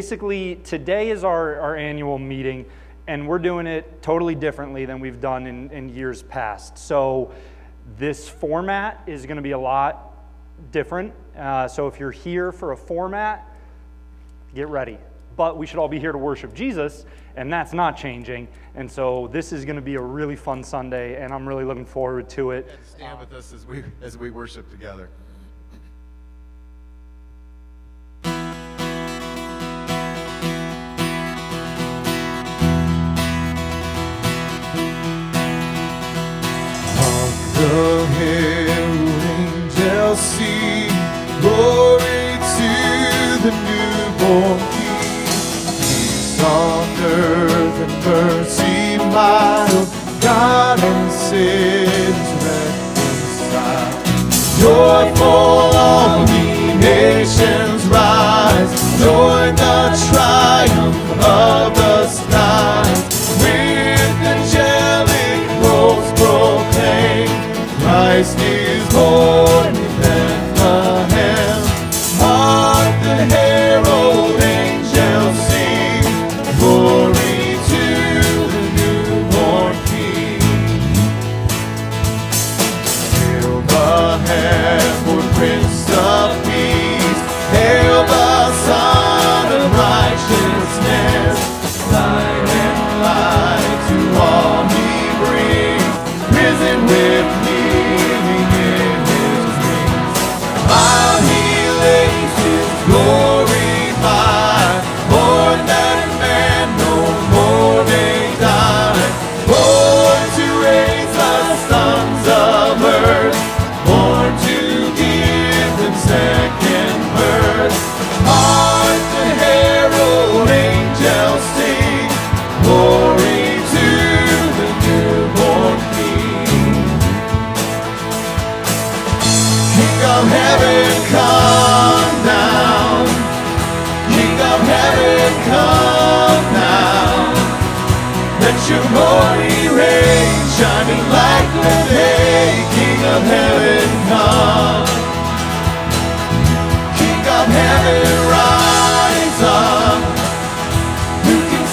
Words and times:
basically, 0.00 0.54
today 0.64 1.10
is 1.10 1.24
our, 1.24 1.60
our 1.60 1.76
annual 1.76 2.18
meeting, 2.18 2.64
and 3.06 3.28
we're 3.28 3.38
doing 3.38 3.66
it 3.66 4.00
totally 4.00 4.34
differently 4.34 4.86
than 4.86 4.98
we've 4.98 5.20
done 5.20 5.46
in, 5.46 5.70
in 5.72 5.90
years 5.90 6.22
past. 6.22 6.78
So, 6.78 7.34
this 7.98 8.26
format 8.26 9.02
is 9.06 9.26
going 9.26 9.36
to 9.36 9.42
be 9.42 9.50
a 9.50 9.58
lot 9.58 10.16
different. 10.72 11.12
Uh, 11.36 11.68
so, 11.68 11.86
if 11.86 12.00
you're 12.00 12.10
here 12.10 12.50
for 12.50 12.72
a 12.72 12.76
format, 12.78 13.46
get 14.54 14.68
ready. 14.68 14.96
But 15.36 15.58
we 15.58 15.66
should 15.66 15.78
all 15.78 15.86
be 15.88 16.00
here 16.00 16.12
to 16.12 16.18
worship 16.18 16.54
Jesus, 16.54 17.04
and 17.36 17.52
that's 17.52 17.74
not 17.74 17.94
changing. 17.94 18.48
And 18.74 18.90
so, 18.90 19.28
this 19.30 19.52
is 19.52 19.66
going 19.66 19.76
to 19.76 19.82
be 19.82 19.96
a 19.96 20.00
really 20.00 20.34
fun 20.34 20.64
Sunday, 20.64 21.22
and 21.22 21.30
I'm 21.30 21.46
really 21.46 21.64
looking 21.64 21.84
forward 21.84 22.30
to 22.30 22.52
it. 22.52 22.70
And 22.72 22.86
Stand 22.86 23.20
with 23.20 23.34
us 23.34 23.52
as 23.52 23.66
we 23.66 23.84
as 24.00 24.16
we 24.16 24.30
worship 24.30 24.70
together. 24.70 25.10
Joyful 54.60 55.24
all 55.24 56.28
ye 56.28 56.74
nations 56.74 57.86
rise, 57.86 58.98
join 58.98 59.54
the 59.56 59.96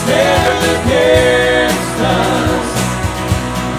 stand 0.07 0.61
against 0.77 1.97
us? 1.99 2.69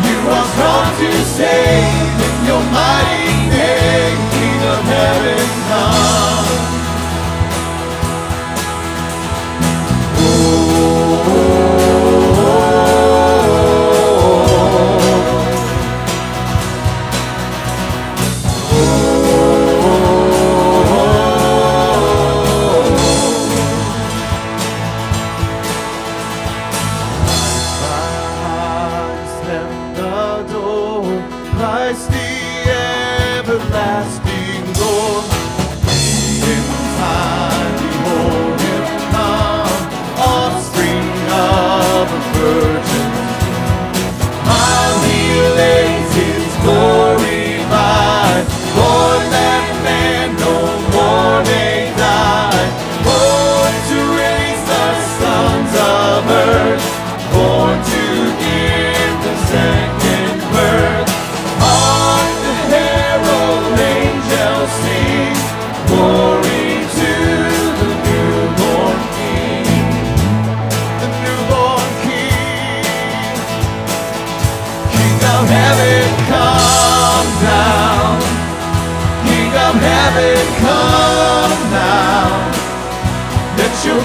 You 0.05 0.19
are 0.29 0.47
strong 0.53 0.89
to 1.01 1.11
save 1.25 2.17
in 2.29 2.37
your 2.45 2.65
mighty 2.69 3.33
name, 3.57 4.19
King 4.37 4.61
of 4.75 4.81
heaven, 4.93 5.48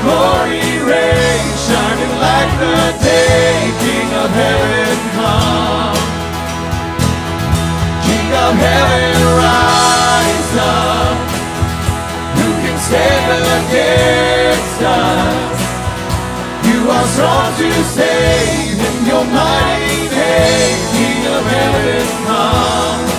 glory 0.03 0.67
reign, 0.83 1.45
shining 1.65 2.13
like 2.19 2.51
the 2.59 2.77
day. 2.99 3.71
King 3.83 4.09
of 4.23 4.29
heaven, 4.41 4.97
come. 5.15 5.97
King 8.05 8.29
of 8.45 8.53
heaven, 8.67 9.15
rise 9.43 10.53
up. 10.59 11.15
Who 12.37 12.47
can 12.61 12.77
stand 12.87 13.27
against 13.57 14.79
us? 14.83 15.59
You 16.67 16.79
are 16.95 17.07
strong 17.15 17.49
to 17.59 17.69
save 17.95 18.79
in 18.89 18.97
your 19.07 19.25
mighty 19.25 20.01
name, 20.11 20.79
King 20.95 21.21
of 21.35 21.43
heaven, 21.55 22.07
come. 22.27 23.12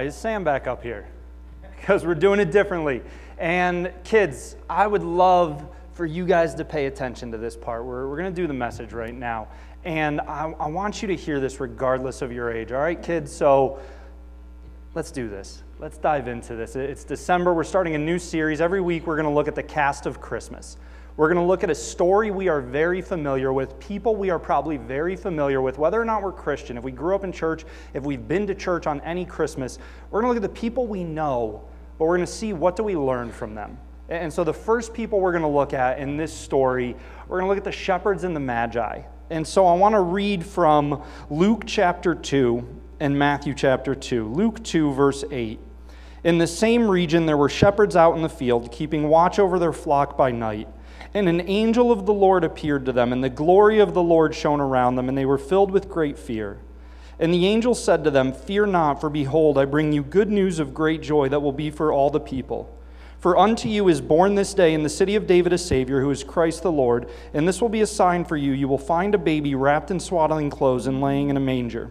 Why 0.00 0.06
is 0.06 0.16
Sam 0.16 0.44
back 0.44 0.66
up 0.66 0.82
here? 0.82 1.06
Because 1.76 2.06
we're 2.06 2.14
doing 2.14 2.40
it 2.40 2.50
differently. 2.50 3.02
And 3.36 3.92
kids, 4.02 4.56
I 4.70 4.86
would 4.86 5.02
love 5.02 5.62
for 5.92 6.06
you 6.06 6.24
guys 6.24 6.54
to 6.54 6.64
pay 6.64 6.86
attention 6.86 7.30
to 7.32 7.36
this 7.36 7.54
part. 7.54 7.84
We're, 7.84 8.08
we're 8.08 8.16
going 8.16 8.34
to 8.34 8.42
do 8.42 8.46
the 8.46 8.54
message 8.54 8.94
right 8.94 9.12
now. 9.12 9.48
And 9.84 10.22
I, 10.22 10.54
I 10.58 10.68
want 10.68 11.02
you 11.02 11.08
to 11.08 11.14
hear 11.14 11.38
this 11.38 11.60
regardless 11.60 12.22
of 12.22 12.32
your 12.32 12.50
age. 12.50 12.72
All 12.72 12.80
right, 12.80 13.02
kids? 13.02 13.30
So 13.30 13.78
let's 14.94 15.10
do 15.10 15.28
this. 15.28 15.62
Let's 15.78 15.98
dive 15.98 16.28
into 16.28 16.56
this. 16.56 16.76
It's 16.76 17.04
December. 17.04 17.52
We're 17.52 17.62
starting 17.62 17.94
a 17.94 17.98
new 17.98 18.18
series. 18.18 18.62
Every 18.62 18.80
week, 18.80 19.06
we're 19.06 19.16
going 19.16 19.28
to 19.28 19.34
look 19.34 19.48
at 19.48 19.54
the 19.54 19.62
cast 19.62 20.06
of 20.06 20.18
Christmas. 20.18 20.78
We're 21.20 21.28
going 21.28 21.36
to 21.36 21.46
look 21.46 21.62
at 21.62 21.68
a 21.68 21.74
story 21.74 22.30
we 22.30 22.48
are 22.48 22.62
very 22.62 23.02
familiar 23.02 23.52
with, 23.52 23.78
people 23.78 24.16
we 24.16 24.30
are 24.30 24.38
probably 24.38 24.78
very 24.78 25.16
familiar 25.16 25.60
with, 25.60 25.76
whether 25.76 26.00
or 26.00 26.04
not 26.06 26.22
we're 26.22 26.32
Christian. 26.32 26.78
If 26.78 26.82
we 26.82 26.92
grew 26.92 27.14
up 27.14 27.24
in 27.24 27.30
church, 27.30 27.66
if 27.92 28.04
we've 28.04 28.26
been 28.26 28.46
to 28.46 28.54
church 28.54 28.86
on 28.86 29.02
any 29.02 29.26
Christmas, 29.26 29.78
we're 30.10 30.22
going 30.22 30.34
to 30.34 30.40
look 30.40 30.42
at 30.42 30.54
the 30.54 30.58
people 30.58 30.86
we 30.86 31.04
know, 31.04 31.68
but 31.98 32.06
we're 32.06 32.16
going 32.16 32.26
to 32.26 32.32
see 32.32 32.54
what 32.54 32.74
do 32.74 32.82
we 32.82 32.96
learn 32.96 33.30
from 33.30 33.54
them. 33.54 33.76
And 34.08 34.32
so 34.32 34.44
the 34.44 34.54
first 34.54 34.94
people 34.94 35.20
we're 35.20 35.32
going 35.32 35.42
to 35.42 35.48
look 35.48 35.74
at 35.74 35.98
in 35.98 36.16
this 36.16 36.32
story, 36.32 36.96
we're 37.28 37.38
going 37.40 37.48
to 37.48 37.48
look 37.50 37.58
at 37.58 37.64
the 37.64 37.70
shepherds 37.70 38.24
and 38.24 38.34
the 38.34 38.40
magi. 38.40 39.02
And 39.28 39.46
so 39.46 39.66
I 39.66 39.74
want 39.74 39.94
to 39.96 40.00
read 40.00 40.42
from 40.42 41.02
Luke 41.28 41.64
chapter 41.66 42.14
2 42.14 42.66
and 43.00 43.18
Matthew 43.18 43.52
chapter 43.52 43.94
2. 43.94 44.26
Luke 44.26 44.64
2, 44.64 44.94
verse 44.94 45.22
8. 45.30 45.60
In 46.24 46.38
the 46.38 46.46
same 46.46 46.88
region, 46.88 47.26
there 47.26 47.36
were 47.36 47.50
shepherds 47.50 47.94
out 47.94 48.16
in 48.16 48.22
the 48.22 48.28
field, 48.30 48.72
keeping 48.72 49.10
watch 49.10 49.38
over 49.38 49.58
their 49.58 49.74
flock 49.74 50.16
by 50.16 50.30
night. 50.30 50.66
And 51.12 51.28
an 51.28 51.40
angel 51.48 51.90
of 51.90 52.06
the 52.06 52.14
Lord 52.14 52.44
appeared 52.44 52.86
to 52.86 52.92
them, 52.92 53.12
and 53.12 53.22
the 53.22 53.28
glory 53.28 53.80
of 53.80 53.94
the 53.94 54.02
Lord 54.02 54.34
shone 54.34 54.60
around 54.60 54.94
them, 54.94 55.08
and 55.08 55.18
they 55.18 55.26
were 55.26 55.38
filled 55.38 55.72
with 55.72 55.88
great 55.88 56.18
fear. 56.18 56.58
And 57.18 57.34
the 57.34 57.46
angel 57.46 57.74
said 57.74 58.04
to 58.04 58.10
them, 58.10 58.32
Fear 58.32 58.66
not, 58.66 59.00
for 59.00 59.10
behold, 59.10 59.58
I 59.58 59.64
bring 59.64 59.92
you 59.92 60.02
good 60.02 60.30
news 60.30 60.58
of 60.58 60.72
great 60.72 61.02
joy 61.02 61.28
that 61.28 61.40
will 61.40 61.52
be 61.52 61.70
for 61.70 61.92
all 61.92 62.10
the 62.10 62.20
people. 62.20 62.74
For 63.18 63.36
unto 63.36 63.68
you 63.68 63.88
is 63.88 64.00
born 64.00 64.34
this 64.34 64.54
day 64.54 64.72
in 64.72 64.82
the 64.82 64.88
city 64.88 65.14
of 65.14 65.26
David 65.26 65.52
a 65.52 65.58
Savior, 65.58 66.00
who 66.00 66.10
is 66.10 66.24
Christ 66.24 66.62
the 66.62 66.72
Lord. 66.72 67.10
And 67.34 67.46
this 67.46 67.60
will 67.60 67.68
be 67.68 67.82
a 67.82 67.86
sign 67.86 68.24
for 68.24 68.36
you. 68.36 68.52
You 68.52 68.66
will 68.66 68.78
find 68.78 69.14
a 69.14 69.18
baby 69.18 69.54
wrapped 69.54 69.90
in 69.90 70.00
swaddling 70.00 70.48
clothes 70.48 70.86
and 70.86 71.02
laying 71.02 71.28
in 71.28 71.36
a 71.36 71.40
manger. 71.40 71.90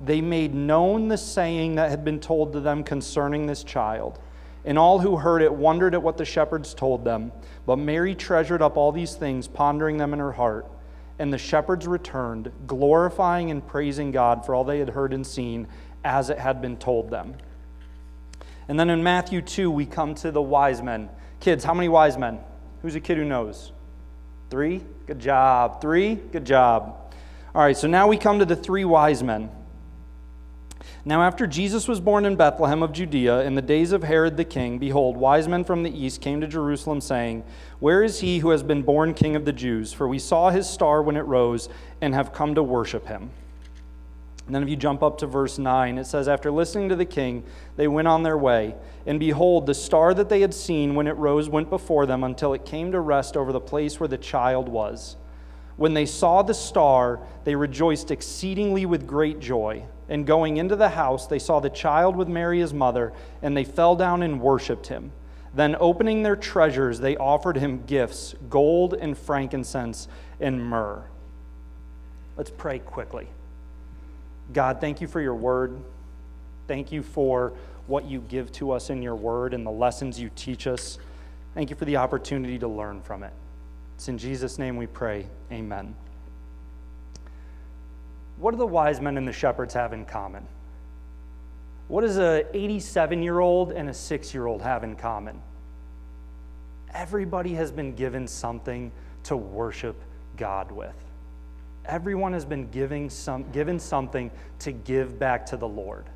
they 0.00 0.20
made 0.20 0.54
known 0.54 1.08
the 1.08 1.18
saying 1.18 1.74
that 1.74 1.90
had 1.90 2.04
been 2.04 2.20
told 2.20 2.52
to 2.54 2.60
them 2.60 2.82
concerning 2.82 3.46
this 3.46 3.62
child. 3.62 4.18
And 4.64 4.78
all 4.78 4.98
who 4.98 5.16
heard 5.16 5.42
it 5.42 5.52
wondered 5.52 5.94
at 5.94 6.02
what 6.02 6.16
the 6.16 6.24
shepherds 6.24 6.74
told 6.74 7.04
them. 7.04 7.32
But 7.66 7.76
Mary 7.76 8.14
treasured 8.14 8.62
up 8.62 8.76
all 8.76 8.92
these 8.92 9.14
things, 9.14 9.48
pondering 9.48 9.96
them 9.96 10.12
in 10.12 10.18
her 10.18 10.32
heart. 10.32 10.66
And 11.18 11.32
the 11.32 11.38
shepherds 11.38 11.86
returned, 11.86 12.50
glorifying 12.66 13.50
and 13.50 13.66
praising 13.66 14.10
God 14.10 14.44
for 14.44 14.54
all 14.54 14.64
they 14.64 14.78
had 14.78 14.90
heard 14.90 15.12
and 15.12 15.26
seen 15.26 15.66
as 16.04 16.30
it 16.30 16.38
had 16.38 16.62
been 16.62 16.76
told 16.76 17.10
them. 17.10 17.34
And 18.68 18.78
then 18.78 18.88
in 18.88 19.02
Matthew 19.02 19.42
2, 19.42 19.70
we 19.70 19.84
come 19.84 20.14
to 20.16 20.30
the 20.30 20.40
wise 20.40 20.82
men. 20.82 21.10
Kids, 21.40 21.64
how 21.64 21.74
many 21.74 21.88
wise 21.88 22.16
men? 22.16 22.38
Who's 22.82 22.94
a 22.94 23.00
kid 23.00 23.18
who 23.18 23.24
knows? 23.24 23.72
Three? 24.48 24.82
Good 25.06 25.18
job. 25.18 25.80
Three? 25.80 26.14
Good 26.14 26.44
job. 26.44 27.12
All 27.54 27.62
right, 27.62 27.76
so 27.76 27.88
now 27.88 28.08
we 28.08 28.16
come 28.16 28.38
to 28.38 28.44
the 28.44 28.56
three 28.56 28.84
wise 28.84 29.22
men. 29.22 29.50
Now, 31.04 31.22
after 31.22 31.46
Jesus 31.46 31.88
was 31.88 32.00
born 32.00 32.24
in 32.24 32.36
Bethlehem 32.36 32.82
of 32.82 32.92
Judea 32.92 33.42
in 33.42 33.54
the 33.54 33.62
days 33.62 33.92
of 33.92 34.02
Herod 34.02 34.36
the 34.36 34.44
king, 34.44 34.78
behold, 34.78 35.16
wise 35.16 35.48
men 35.48 35.64
from 35.64 35.82
the 35.82 35.90
east 35.90 36.20
came 36.20 36.40
to 36.40 36.46
Jerusalem, 36.46 37.00
saying, 37.00 37.44
Where 37.78 38.02
is 38.02 38.20
he 38.20 38.38
who 38.38 38.50
has 38.50 38.62
been 38.62 38.82
born 38.82 39.14
king 39.14 39.36
of 39.36 39.44
the 39.44 39.52
Jews? 39.52 39.92
For 39.92 40.08
we 40.08 40.18
saw 40.18 40.50
his 40.50 40.68
star 40.68 41.02
when 41.02 41.16
it 41.16 41.20
rose 41.20 41.68
and 42.00 42.14
have 42.14 42.32
come 42.32 42.54
to 42.54 42.62
worship 42.62 43.06
him. 43.06 43.30
And 44.46 44.54
then 44.54 44.62
if 44.64 44.68
you 44.68 44.76
jump 44.76 45.02
up 45.02 45.18
to 45.18 45.26
verse 45.26 45.58
9, 45.58 45.96
it 45.96 46.06
says, 46.06 46.26
After 46.26 46.50
listening 46.50 46.88
to 46.88 46.96
the 46.96 47.04
king, 47.04 47.44
they 47.76 47.86
went 47.86 48.08
on 48.08 48.22
their 48.22 48.36
way. 48.36 48.74
And 49.06 49.20
behold, 49.20 49.66
the 49.66 49.74
star 49.74 50.12
that 50.14 50.28
they 50.28 50.40
had 50.40 50.52
seen 50.52 50.94
when 50.96 51.06
it 51.06 51.16
rose 51.16 51.48
went 51.48 51.70
before 51.70 52.04
them 52.04 52.24
until 52.24 52.52
it 52.52 52.64
came 52.64 52.90
to 52.92 53.00
rest 53.00 53.36
over 53.36 53.52
the 53.52 53.60
place 53.60 54.00
where 54.00 54.08
the 54.08 54.18
child 54.18 54.68
was. 54.68 55.16
When 55.76 55.94
they 55.94 56.04
saw 56.04 56.42
the 56.42 56.52
star, 56.52 57.20
they 57.44 57.54
rejoiced 57.54 58.10
exceedingly 58.10 58.86
with 58.86 59.06
great 59.06 59.40
joy. 59.40 59.84
And 60.10 60.26
going 60.26 60.58
into 60.58 60.76
the 60.76 60.90
house, 60.90 61.26
they 61.28 61.38
saw 61.38 61.60
the 61.60 61.70
child 61.70 62.16
with 62.16 62.28
Mary 62.28 62.58
his 62.58 62.74
mother, 62.74 63.12
and 63.40 63.56
they 63.56 63.64
fell 63.64 63.96
down 63.96 64.22
and 64.22 64.40
worshipped 64.40 64.88
him. 64.88 65.12
Then, 65.54 65.76
opening 65.80 66.22
their 66.22 66.36
treasures, 66.36 67.00
they 67.00 67.16
offered 67.16 67.56
him 67.56 67.84
gifts 67.86 68.34
gold 68.50 68.94
and 68.94 69.16
frankincense 69.16 70.08
and 70.40 70.62
myrrh. 70.62 71.04
Let's 72.36 72.50
pray 72.50 72.80
quickly. 72.80 73.28
God, 74.52 74.80
thank 74.80 75.00
you 75.00 75.06
for 75.06 75.20
your 75.20 75.34
word. 75.34 75.78
Thank 76.66 76.92
you 76.92 77.02
for 77.02 77.52
what 77.86 78.04
you 78.04 78.20
give 78.28 78.52
to 78.52 78.72
us 78.72 78.90
in 78.90 79.02
your 79.02 79.16
word 79.16 79.54
and 79.54 79.66
the 79.66 79.70
lessons 79.70 80.20
you 80.20 80.30
teach 80.34 80.66
us. 80.66 80.98
Thank 81.54 81.70
you 81.70 81.76
for 81.76 81.84
the 81.84 81.96
opportunity 81.96 82.58
to 82.58 82.68
learn 82.68 83.00
from 83.02 83.22
it. 83.22 83.32
It's 83.96 84.08
in 84.08 84.18
Jesus' 84.18 84.58
name 84.58 84.76
we 84.76 84.86
pray. 84.86 85.26
Amen. 85.52 85.94
What 88.40 88.52
do 88.52 88.56
the 88.56 88.66
wise 88.66 89.00
men 89.00 89.18
and 89.18 89.28
the 89.28 89.32
shepherds 89.32 89.74
have 89.74 89.92
in 89.92 90.06
common? 90.06 90.46
What 91.88 92.00
does 92.02 92.16
an 92.16 92.44
87 92.54 93.22
year 93.22 93.40
old 93.40 93.72
and 93.72 93.88
a 93.88 93.94
six 93.94 94.32
year 94.32 94.46
old 94.46 94.62
have 94.62 94.82
in 94.82 94.96
common? 94.96 95.40
Everybody 96.94 97.54
has 97.54 97.70
been 97.70 97.94
given 97.94 98.26
something 98.26 98.90
to 99.24 99.36
worship 99.36 99.96
God 100.36 100.72
with. 100.72 100.94
Everyone 101.84 102.32
has 102.32 102.44
been 102.44 102.70
giving 102.70 103.10
some, 103.10 103.44
given 103.52 103.78
something 103.78 104.30
to 104.60 104.72
give 104.72 105.18
back 105.18 105.44
to 105.46 105.56
the 105.56 105.68
Lord. 105.68 106.06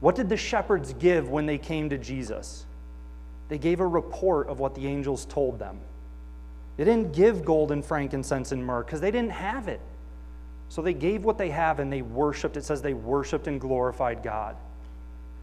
What 0.00 0.14
did 0.14 0.28
the 0.28 0.36
shepherds 0.36 0.94
give 0.94 1.28
when 1.28 1.46
they 1.46 1.58
came 1.58 1.90
to 1.90 1.98
Jesus? 1.98 2.64
They 3.48 3.58
gave 3.58 3.80
a 3.80 3.86
report 3.86 4.48
of 4.48 4.58
what 4.58 4.74
the 4.74 4.86
angels 4.86 5.26
told 5.26 5.58
them. 5.58 5.78
They 6.76 6.84
didn't 6.84 7.12
give 7.12 7.44
gold 7.44 7.72
and 7.72 7.84
frankincense 7.84 8.52
and 8.52 8.64
myrrh 8.64 8.82
because 8.82 9.00
they 9.00 9.10
didn't 9.10 9.32
have 9.32 9.68
it. 9.68 9.80
So 10.72 10.80
they 10.80 10.94
gave 10.94 11.22
what 11.22 11.36
they 11.36 11.50
have 11.50 11.80
and 11.80 11.92
they 11.92 12.00
worshiped. 12.00 12.56
It 12.56 12.64
says 12.64 12.80
they 12.80 12.94
worshiped 12.94 13.46
and 13.46 13.60
glorified 13.60 14.22
God. 14.22 14.56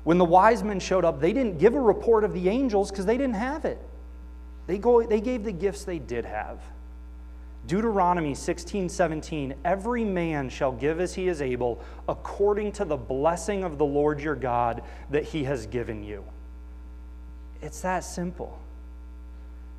When 0.03 0.17
the 0.17 0.25
wise 0.25 0.63
men 0.63 0.79
showed 0.79 1.05
up, 1.05 1.21
they 1.21 1.33
didn't 1.33 1.59
give 1.59 1.75
a 1.75 1.79
report 1.79 2.23
of 2.23 2.33
the 2.33 2.49
angels 2.49 2.89
because 2.89 3.05
they 3.05 3.15
didn't 3.15 3.35
have 3.35 3.63
it. 3.63 3.77
They, 4.65 4.79
go, 4.79 5.03
they 5.03 5.21
gave 5.21 5.43
the 5.43 5.51
gifts 5.51 5.83
they 5.83 5.99
did 5.99 6.25
have. 6.25 6.57
Deuteronomy 7.67 8.33
16, 8.33 8.89
17, 8.89 9.53
every 9.63 10.03
man 10.03 10.49
shall 10.49 10.71
give 10.71 10.99
as 10.99 11.13
he 11.13 11.27
is 11.27 11.43
able, 11.43 11.79
according 12.07 12.71
to 12.71 12.83
the 12.83 12.97
blessing 12.97 13.63
of 13.63 13.77
the 13.77 13.85
Lord 13.85 14.19
your 14.19 14.33
God 14.33 14.81
that 15.11 15.25
he 15.25 15.43
has 15.43 15.67
given 15.67 16.03
you. 16.03 16.23
It's 17.61 17.81
that 17.81 17.99
simple. 17.99 18.57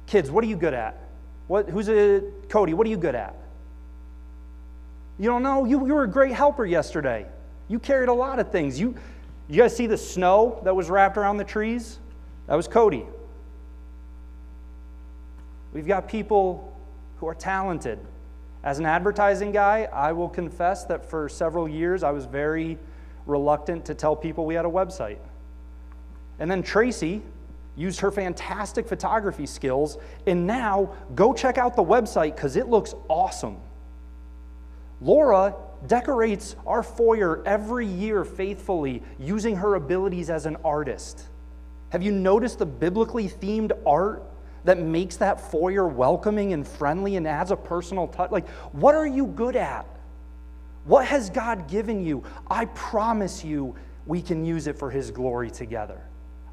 Kids, 0.07 0.31
what 0.31 0.45
are 0.45 0.47
you 0.47 0.57
good 0.57 0.75
at? 0.75 0.97
What, 1.49 1.69
who's 1.69 1.89
a 1.89 2.23
Cody? 2.49 2.73
What 2.73 2.87
are 2.87 2.91
you 2.91 2.97
good 2.97 3.17
at? 3.17 3.35
You 5.21 5.27
don't 5.27 5.43
know? 5.43 5.67
You, 5.67 5.87
you 5.87 5.93
were 5.93 6.05
a 6.05 6.09
great 6.09 6.33
helper 6.33 6.65
yesterday. 6.65 7.27
You 7.69 7.79
carried 7.79 8.09
a 8.09 8.15
lot 8.15 8.39
of 8.39 8.51
things. 8.51 8.81
You, 8.81 8.95
you 9.51 9.59
guys 9.59 9.77
see 9.77 9.87
the 9.87 9.99
snow 9.99 10.59
that 10.65 10.75
was 10.75 10.89
wrapped 10.89 11.19
around 11.19 11.37
the 11.37 11.45
trees? 11.45 11.99
That 12.47 12.55
was 12.55 12.67
Cody. 12.67 13.05
We've 15.75 15.87
got 15.87 16.09
people 16.09 16.75
who 17.19 17.29
are 17.29 17.35
talented. 17.35 17.99
As 18.65 18.79
an 18.79 18.87
advertising 18.87 19.53
guy, 19.53 19.91
I 19.93 20.13
will 20.13 20.29
confess 20.29 20.85
that 20.87 21.05
for 21.05 21.29
several 21.29 21.69
years 21.69 22.03
I 22.03 22.13
was 22.13 22.25
very 22.25 22.79
reluctant 23.27 23.85
to 23.85 23.95
tell 23.95 24.17
people 24.17 24.47
we 24.47 24.55
had 24.55 24.65
a 24.65 24.71
website. 24.71 25.19
And 26.39 26.51
then 26.51 26.63
Tracy 26.63 27.21
used 27.77 28.01
her 28.01 28.11
fantastic 28.11 28.89
photography 28.89 29.45
skills, 29.45 29.99
and 30.27 30.47
now 30.47 30.95
go 31.15 31.35
check 31.35 31.59
out 31.59 31.77
the 31.77 31.85
website 31.85 32.37
because 32.37 32.57
it 32.57 32.69
looks 32.69 32.95
awesome. 33.09 33.59
Laura 35.01 35.55
decorates 35.87 36.57
our 36.67 36.83
foyer 36.83 37.43
every 37.47 37.87
year 37.87 38.25
faithfully 38.25 39.03
using 39.19 39.57
her 39.57 39.75
abilities 39.77 40.29
as 40.29 40.47
an 40.47 40.57
artist. 40.65 41.27
Have 41.91 42.03
you 42.03 42.13
noticed 42.13 42.59
the 42.59 42.67
biblically 42.67 43.29
themed 43.29 43.73
art 43.87 44.23
that 44.65 44.79
makes 44.79 45.17
that 45.17 45.41
foyer 45.41 45.87
welcoming 45.87 46.53
and 46.53 46.67
friendly 46.67 47.17
and 47.17 47.27
adds 47.27 47.51
a 47.51 47.57
personal 47.57 48.09
touch? 48.09 48.31
Like, 48.31 48.49
what 48.73 48.95
are 48.95 49.07
you 49.07 49.27
good 49.27 49.57
at? 49.57 49.87
What 50.85 51.07
has 51.07 51.31
God 51.31 51.69
given 51.69 52.05
you? 52.05 52.23
I 52.49 52.67
promise 52.67 53.45
you, 53.45 53.75
we 54.07 54.23
can 54.23 54.45
use 54.45 54.67
it 54.67 54.79
for 54.79 54.91
His 54.91 55.11
glory 55.11 55.51
together. 55.51 56.01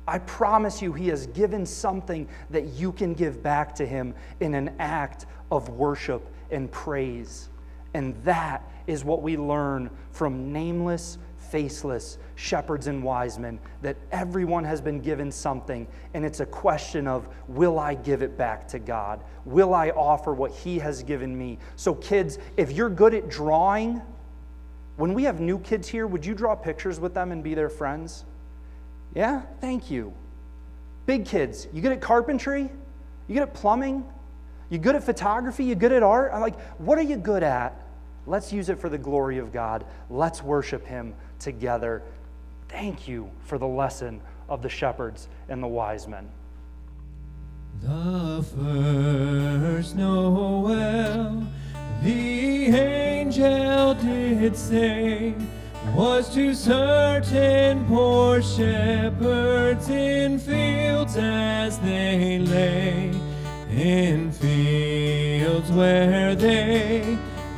I 0.07 0.19
promise 0.19 0.81
you, 0.81 0.93
He 0.93 1.09
has 1.09 1.27
given 1.27 1.65
something 1.65 2.27
that 2.49 2.65
you 2.67 2.91
can 2.91 3.13
give 3.13 3.43
back 3.43 3.75
to 3.75 3.85
Him 3.85 4.13
in 4.39 4.53
an 4.53 4.75
act 4.79 5.25
of 5.51 5.69
worship 5.69 6.25
and 6.49 6.71
praise. 6.71 7.49
And 7.97 8.13
that 8.25 8.61
is 8.85 9.03
what 9.03 9.23
we 9.23 9.37
learn 9.37 9.89
from 10.11 10.53
nameless, 10.53 11.17
faceless 11.49 12.19
shepherds 12.35 12.85
and 12.85 13.01
wise 13.01 13.39
men 13.39 13.59
that 13.81 13.97
everyone 14.11 14.63
has 14.65 14.81
been 14.81 14.99
given 14.99 15.31
something, 15.31 15.87
and 16.13 16.23
it's 16.23 16.39
a 16.39 16.45
question 16.45 17.07
of 17.07 17.27
will 17.47 17.79
I 17.79 17.95
give 17.95 18.21
it 18.21 18.37
back 18.37 18.67
to 18.67 18.77
God? 18.77 19.23
Will 19.45 19.73
I 19.73 19.89
offer 19.89 20.31
what 20.31 20.51
He 20.51 20.77
has 20.77 21.01
given 21.01 21.35
me? 21.35 21.57
So, 21.75 21.95
kids, 21.95 22.37
if 22.55 22.71
you're 22.71 22.91
good 22.91 23.15
at 23.15 23.29
drawing, 23.29 23.99
when 24.97 25.15
we 25.15 25.23
have 25.23 25.39
new 25.39 25.57
kids 25.57 25.87
here, 25.87 26.05
would 26.05 26.23
you 26.23 26.35
draw 26.35 26.53
pictures 26.53 26.99
with 26.99 27.15
them 27.15 27.31
and 27.31 27.43
be 27.43 27.55
their 27.55 27.67
friends? 27.67 28.25
Yeah? 29.15 29.41
Thank 29.59 29.89
you. 29.89 30.13
Big 31.07 31.25
kids, 31.25 31.67
you 31.73 31.81
good 31.81 31.93
at 31.93 32.01
carpentry? 32.01 32.69
You 33.27 33.33
good 33.33 33.41
at 33.41 33.55
plumbing? 33.55 34.05
You 34.69 34.77
good 34.77 34.95
at 34.95 35.03
photography? 35.03 35.63
You 35.63 35.73
good 35.73 35.93
at 35.93 36.03
art? 36.03 36.31
I'm 36.31 36.41
like, 36.41 36.59
what 36.77 36.99
are 36.99 37.03
you 37.03 37.17
good 37.17 37.41
at? 37.41 37.86
Let's 38.27 38.51
use 38.51 38.67
it 38.67 38.77
for 38.77 38.89
the 38.89 38.97
glory 38.97 39.37
of 39.37 39.53
God. 39.53 39.85
Let's 40.09 40.43
worship 40.43 40.85
Him 40.85 41.15
together. 41.39 42.03
Thank 42.67 43.07
you 43.07 43.31
for 43.45 43.57
the 43.57 43.67
lesson 43.67 44.19
of 44.49 44.61
the 44.61 44.67
shepherds 44.67 45.29
and 45.47 45.63
the 45.63 45.67
wise 45.67 46.09
men. 46.09 46.29
The 47.81 48.43
first 48.53 49.95
Noel, 49.95 51.47
the 52.03 52.65
angel 52.65 53.93
did 53.93 54.57
say, 54.57 55.33
was 55.95 56.33
to 56.33 56.53
certain 56.53 57.85
poor 57.85 58.41
shepherds 58.41 59.89
in 59.89 60.37
fields 60.37 61.15
as 61.15 61.79
they 61.79 62.39
lay, 62.39 63.13
in 63.71 64.33
fields 64.33 65.71
where 65.71 66.35
they 66.35 67.17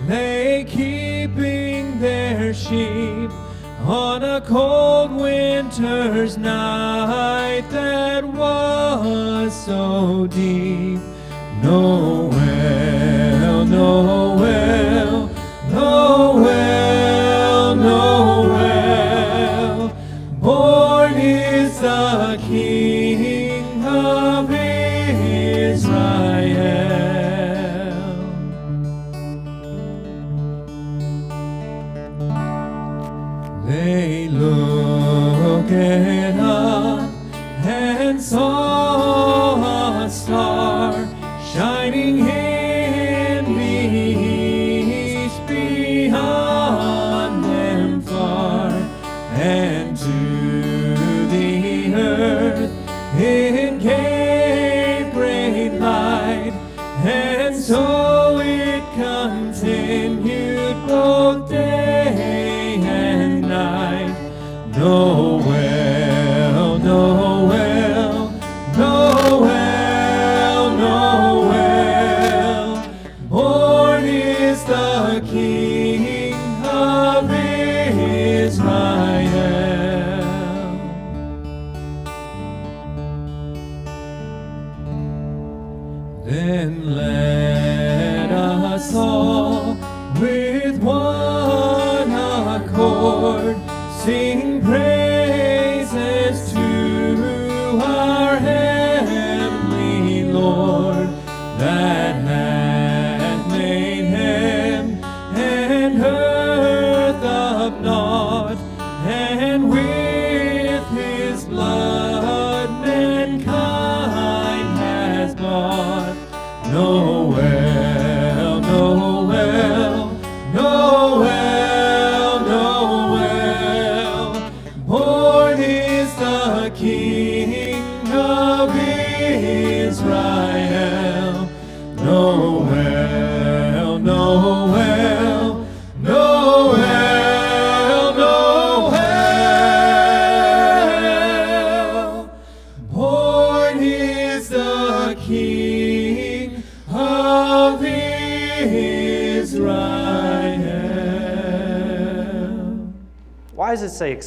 lay 0.09 0.63
keeping 0.63 1.99
their 1.99 2.51
sheep 2.51 3.29
on 3.85 4.23
a 4.23 4.41
cold 4.41 5.11
winter's 5.11 6.37
night 6.37 7.63
that 7.69 8.25
was 8.25 9.65
so 9.65 10.25
deep. 10.27 10.99
Noel, 11.61 12.31
Noel, 13.65 15.29
Noel, 15.69 16.88
looked 35.71 36.39
up 36.39 37.09
and 37.63 38.21
saw 38.21 40.05
a 40.05 40.09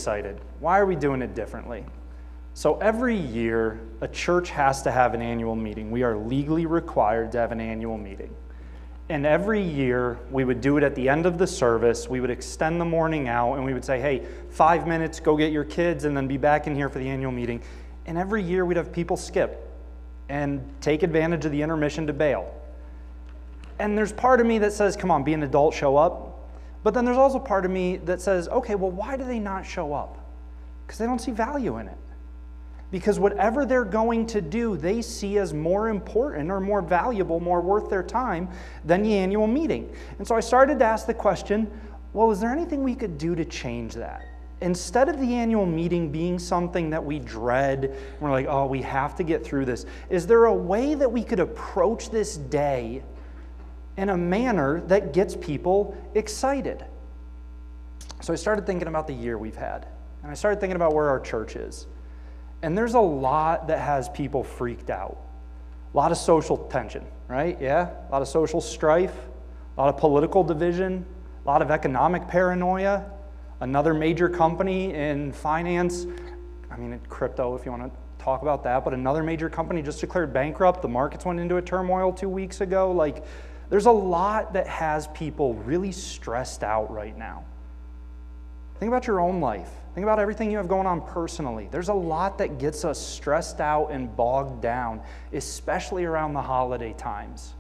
excited? 0.03 0.41
Why 0.59 0.81
are 0.81 0.87
we 0.87 0.97
doing 0.97 1.23
it 1.23 1.33
differently? 1.33 1.85
So, 2.55 2.77
every 2.79 3.17
year, 3.17 3.79
a 4.01 4.09
church 4.09 4.51
has 4.51 4.83
to 4.83 4.91
have 4.91 5.15
an 5.15 5.23
annual 5.23 5.55
meeting. 5.55 5.93
We 5.93 6.03
are 6.03 6.17
legally 6.17 6.67
required 6.67 7.31
to 7.33 7.39
have 7.39 7.53
an 7.53 7.61
annual 7.61 7.97
meeting. 7.97 8.35
And 9.11 9.25
every 9.25 9.63
year, 9.63 10.19
we 10.33 10.45
would 10.45 10.61
do 10.61 10.77
it 10.77 10.83
at 10.83 10.97
the 10.97 11.09
end 11.09 11.25
of 11.25 11.39
the 11.39 11.47
service. 11.47 12.09
We 12.09 12.21
would 12.21 12.31
extend 12.31 12.81
the 12.81 12.85
morning 12.85 13.29
out 13.29 13.55
and 13.55 13.65
we 13.65 13.75
would 13.75 13.85
say, 13.85 14.01
hey, 14.01 14.27
five 14.51 14.89
minutes, 14.89 15.21
go 15.21 15.37
get 15.37 15.53
your 15.53 15.63
kids, 15.63 16.05
and 16.05 16.17
then 16.17 16.27
be 16.27 16.37
back 16.37 16.67
in 16.67 16.75
here 16.75 16.89
for 16.89 16.99
the 16.99 17.09
annual 17.09 17.31
meeting. 17.31 17.63
And 18.07 18.19
every 18.19 18.43
year, 18.43 18.67
we'd 18.67 18.79
have 18.79 18.91
people 18.91 19.17
skip 19.17 19.71
and 20.29 20.69
take 20.81 21.05
advantage 21.05 21.45
of 21.45 21.53
the 21.53 21.63
intermission 21.63 22.09
to 22.09 22.13
bail. 22.13 22.53
And 23.79 23.97
there's 23.97 24.13
part 24.13 24.41
of 24.41 24.49
me 24.49 24.59
that 24.59 24.73
says, 24.73 24.97
come 24.97 25.13
on, 25.13 25.23
be 25.23 25.33
an 25.33 25.45
adult, 25.45 25.75
show 25.75 25.97
up. 25.97 26.32
But 26.83 26.95
then 26.95 27.05
there's 27.05 27.17
also 27.17 27.39
part 27.39 27.65
of 27.65 27.71
me 27.71 27.99
that 27.99 28.21
says, 28.21 28.49
okay, 28.49 28.75
well, 28.75 28.91
why 28.91 29.17
do 29.17 29.25
they 29.25 29.39
not 29.39 29.65
show 29.65 29.93
up? 29.93 30.19
Because 30.87 30.99
they 30.99 31.07
don't 31.07 31.21
see 31.21 31.31
value 31.31 31.79
in 31.79 31.89
it. 31.89 31.99
Because 32.91 33.19
whatever 33.19 33.65
they're 33.65 33.85
going 33.85 34.27
to 34.27 34.43
do, 34.43 34.77
they 34.77 35.01
see 35.01 35.39
as 35.39 35.55
more 35.55 35.89
important 35.89 36.51
or 36.51 36.61
more 36.61 36.83
valuable, 36.83 37.41
more 37.41 37.61
worth 37.61 37.89
their 37.89 38.03
time 38.03 38.51
than 38.85 39.03
the 39.03 39.15
annual 39.15 39.47
meeting. 39.47 39.95
And 40.19 40.27
so 40.27 40.35
I 40.35 40.41
started 40.41 40.79
to 40.81 40.85
ask 40.85 41.07
the 41.07 41.15
question 41.15 41.71
well, 42.13 42.31
is 42.31 42.41
there 42.41 42.51
anything 42.51 42.83
we 42.83 42.95
could 42.95 43.17
do 43.17 43.35
to 43.35 43.45
change 43.45 43.95
that? 43.95 44.27
Instead 44.61 45.09
of 45.09 45.19
the 45.19 45.35
annual 45.35 45.65
meeting 45.65 46.13
being 46.13 46.39
something 46.39 46.91
that 46.91 47.03
we 47.03 47.19
dread, 47.19 47.97
we're 48.21 48.31
like, 48.31 48.47
oh, 48.47 48.67
we 48.67 48.83
have 48.83 49.17
to 49.17 49.25
get 49.25 49.43
through 49.43 49.65
this, 49.65 49.87
is 50.11 50.27
there 50.27 50.45
a 50.45 50.55
way 50.55 50.95
that 50.95 51.11
we 51.11 51.25
could 51.25 51.41
approach 51.41 52.11
this 52.11 52.37
day 52.37 53.03
in 53.97 54.09
a 54.09 54.17
manner 54.17 54.81
that 54.83 55.13
gets 55.13 55.37
people 55.37 55.97
excited? 56.15 56.85
So 58.21 58.33
I 58.33 58.37
started 58.37 58.67
thinking 58.67 58.89
about 58.89 59.07
the 59.07 59.13
year 59.13 59.37
we've 59.37 59.57
had, 59.57 59.87
and 60.23 60.31
I 60.31 60.35
started 60.35 60.61
thinking 60.61 60.77
about 60.77 60.95
where 60.95 61.09
our 61.09 61.21
church 61.21 61.57
is. 61.57 61.87
And 62.63 62.79
there's 62.79 62.95
a 62.95 63.01
lot 63.01 63.67
that 63.67 63.81
has 63.81 64.09
people 64.09 64.45
freaked 64.45 64.91
out. 64.91 65.19
A 65.93 65.97
lot 65.97 66.13
of 66.13 66.19
social 66.19 66.57
tension, 66.69 67.05
right? 67.29 67.61
Yeah? 67.61 67.91
A 68.09 68.13
lot 68.13 68.23
of 68.23 68.29
social 68.29 68.61
strife, 68.61 69.15
a 69.77 69.81
lot 69.81 69.93
of 69.93 70.01
political 70.01 70.45
division, 70.45 71.05
a 71.45 71.49
lot 71.49 71.61
of 71.61 71.71
economic 71.71 72.29
paranoia. 72.29 73.11
Another 73.61 73.95
major 73.95 74.29
company 74.29 74.95
in 74.95 75.33
finance, 75.33 76.07
I 76.71 76.77
mean, 76.77 76.99
crypto, 77.09 77.55
if 77.55 77.65
you 77.65 77.73
want 77.73 77.93
to 77.93 78.25
talk 78.25 78.43
about 78.43 78.63
that, 78.65 78.85
but 78.85 78.95
another 78.95 79.23
major 79.23 79.51
company 79.51 79.83
just 79.83 80.01
declared 80.01 80.33
bankrupt. 80.33 80.83
The 80.83 80.89
markets 80.89 81.25
went 81.25 81.41
into 81.41 81.57
a 81.57 81.63
turmoil 81.63 82.13
two 82.13 82.29
weeks 82.29 82.61
ago. 82.61 82.93
Like, 82.93 83.25
there's 83.73 83.87
a 83.87 83.91
lot 83.91 84.53
that 84.53 84.67
has 84.67 85.07
people 85.15 85.55
really 85.55 85.93
stressed 85.93 86.63
out 86.63 86.93
right 86.93 87.17
now. 87.17 87.43
Think 88.79 88.91
about 88.91 89.07
your 89.07 89.19
own 89.19 89.41
life. 89.41 89.71
Think 89.95 90.05
about 90.05 90.19
everything 90.19 90.51
you 90.51 90.59
have 90.59 90.69
going 90.69 90.87
on 90.87 91.01
personally. 91.01 91.69
There's 91.71 91.89
a 91.89 91.95
lot 91.95 92.37
that 92.37 92.59
gets 92.59 92.85
us 92.85 93.01
stressed 93.01 93.61
out 93.63 93.87
and 93.87 94.15
bogged 94.15 94.61
down, 94.61 95.01
especially 95.33 96.05
around 96.05 96.35
the 96.35 96.43
holiday 96.43 96.93
times. 96.93 97.55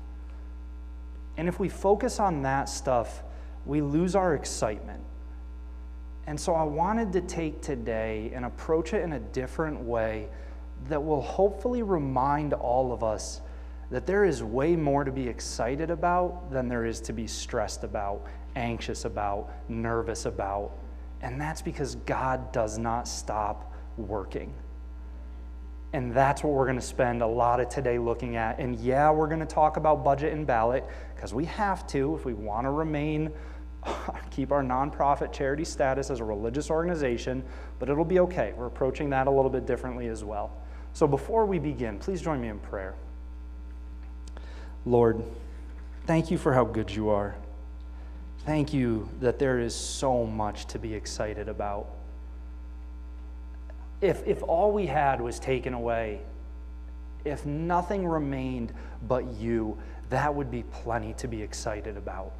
And 1.38 1.48
if 1.48 1.58
we 1.58 1.70
focus 1.70 2.20
on 2.20 2.42
that 2.42 2.68
stuff, 2.68 3.22
we 3.64 3.80
lose 3.80 4.14
our 4.14 4.34
excitement. 4.34 5.02
And 6.26 6.38
so 6.38 6.52
I 6.52 6.64
wanted 6.64 7.14
to 7.14 7.22
take 7.22 7.62
today 7.62 8.32
and 8.34 8.44
approach 8.44 8.92
it 8.92 9.02
in 9.02 9.14
a 9.14 9.18
different 9.18 9.80
way 9.80 10.28
that 10.90 11.02
will 11.02 11.22
hopefully 11.22 11.82
remind 11.82 12.52
all 12.52 12.92
of 12.92 13.02
us 13.02 13.40
that 13.92 14.06
there 14.06 14.24
is 14.24 14.42
way 14.42 14.74
more 14.74 15.04
to 15.04 15.12
be 15.12 15.28
excited 15.28 15.90
about 15.90 16.50
than 16.50 16.66
there 16.66 16.86
is 16.86 16.98
to 17.02 17.12
be 17.12 17.26
stressed 17.26 17.84
about, 17.84 18.26
anxious 18.56 19.04
about, 19.04 19.50
nervous 19.68 20.24
about. 20.24 20.72
And 21.20 21.38
that's 21.38 21.60
because 21.60 21.96
God 22.06 22.52
does 22.52 22.78
not 22.78 23.06
stop 23.06 23.70
working. 23.98 24.54
And 25.92 26.10
that's 26.10 26.42
what 26.42 26.54
we're 26.54 26.64
going 26.64 26.80
to 26.80 26.82
spend 26.82 27.20
a 27.20 27.26
lot 27.26 27.60
of 27.60 27.68
today 27.68 27.98
looking 27.98 28.36
at. 28.36 28.58
And 28.58 28.80
yeah, 28.80 29.10
we're 29.10 29.26
going 29.26 29.40
to 29.40 29.46
talk 29.46 29.76
about 29.76 30.02
budget 30.02 30.32
and 30.32 30.46
ballot 30.46 30.86
because 31.14 31.34
we 31.34 31.44
have 31.44 31.86
to 31.88 32.14
if 32.14 32.24
we 32.24 32.32
want 32.32 32.64
to 32.64 32.70
remain 32.70 33.30
keep 34.30 34.52
our 34.52 34.62
nonprofit 34.62 35.34
charity 35.34 35.66
status 35.66 36.08
as 36.08 36.20
a 36.20 36.24
religious 36.24 36.70
organization, 36.70 37.44
but 37.78 37.90
it'll 37.90 38.06
be 38.06 38.20
okay. 38.20 38.54
We're 38.56 38.68
approaching 38.68 39.10
that 39.10 39.26
a 39.26 39.30
little 39.30 39.50
bit 39.50 39.66
differently 39.66 40.06
as 40.06 40.24
well. 40.24 40.50
So 40.94 41.06
before 41.06 41.44
we 41.44 41.58
begin, 41.58 41.98
please 41.98 42.22
join 42.22 42.40
me 42.40 42.48
in 42.48 42.58
prayer. 42.58 42.94
Lord, 44.84 45.22
thank 46.06 46.30
you 46.30 46.38
for 46.38 46.52
how 46.52 46.64
good 46.64 46.90
you 46.90 47.10
are. 47.10 47.34
Thank 48.44 48.74
you 48.74 49.08
that 49.20 49.38
there 49.38 49.60
is 49.60 49.74
so 49.74 50.26
much 50.26 50.66
to 50.66 50.78
be 50.78 50.94
excited 50.94 51.48
about. 51.48 51.86
If, 54.00 54.26
if 54.26 54.42
all 54.42 54.72
we 54.72 54.86
had 54.86 55.20
was 55.20 55.38
taken 55.38 55.74
away, 55.74 56.20
if 57.24 57.46
nothing 57.46 58.06
remained 58.06 58.72
but 59.06 59.24
you, 59.34 59.78
that 60.10 60.34
would 60.34 60.50
be 60.50 60.64
plenty 60.64 61.14
to 61.14 61.28
be 61.28 61.40
excited 61.40 61.96
about. 61.96 62.32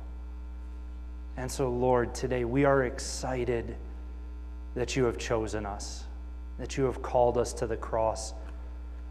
And 1.37 1.51
so, 1.51 1.71
Lord, 1.71 2.15
today 2.15 2.45
we 2.45 2.65
are 2.65 2.85
excited 2.85 3.77
that 4.75 4.97
you 4.97 5.05
have 5.05 5.19
chosen 5.19 5.65
us, 5.65 6.05
that 6.59 6.77
you 6.77 6.85
have 6.85 7.01
called 7.01 7.39
us 7.39 7.53
to 7.55 7.67
the 7.69 7.77
cross. 7.77 8.35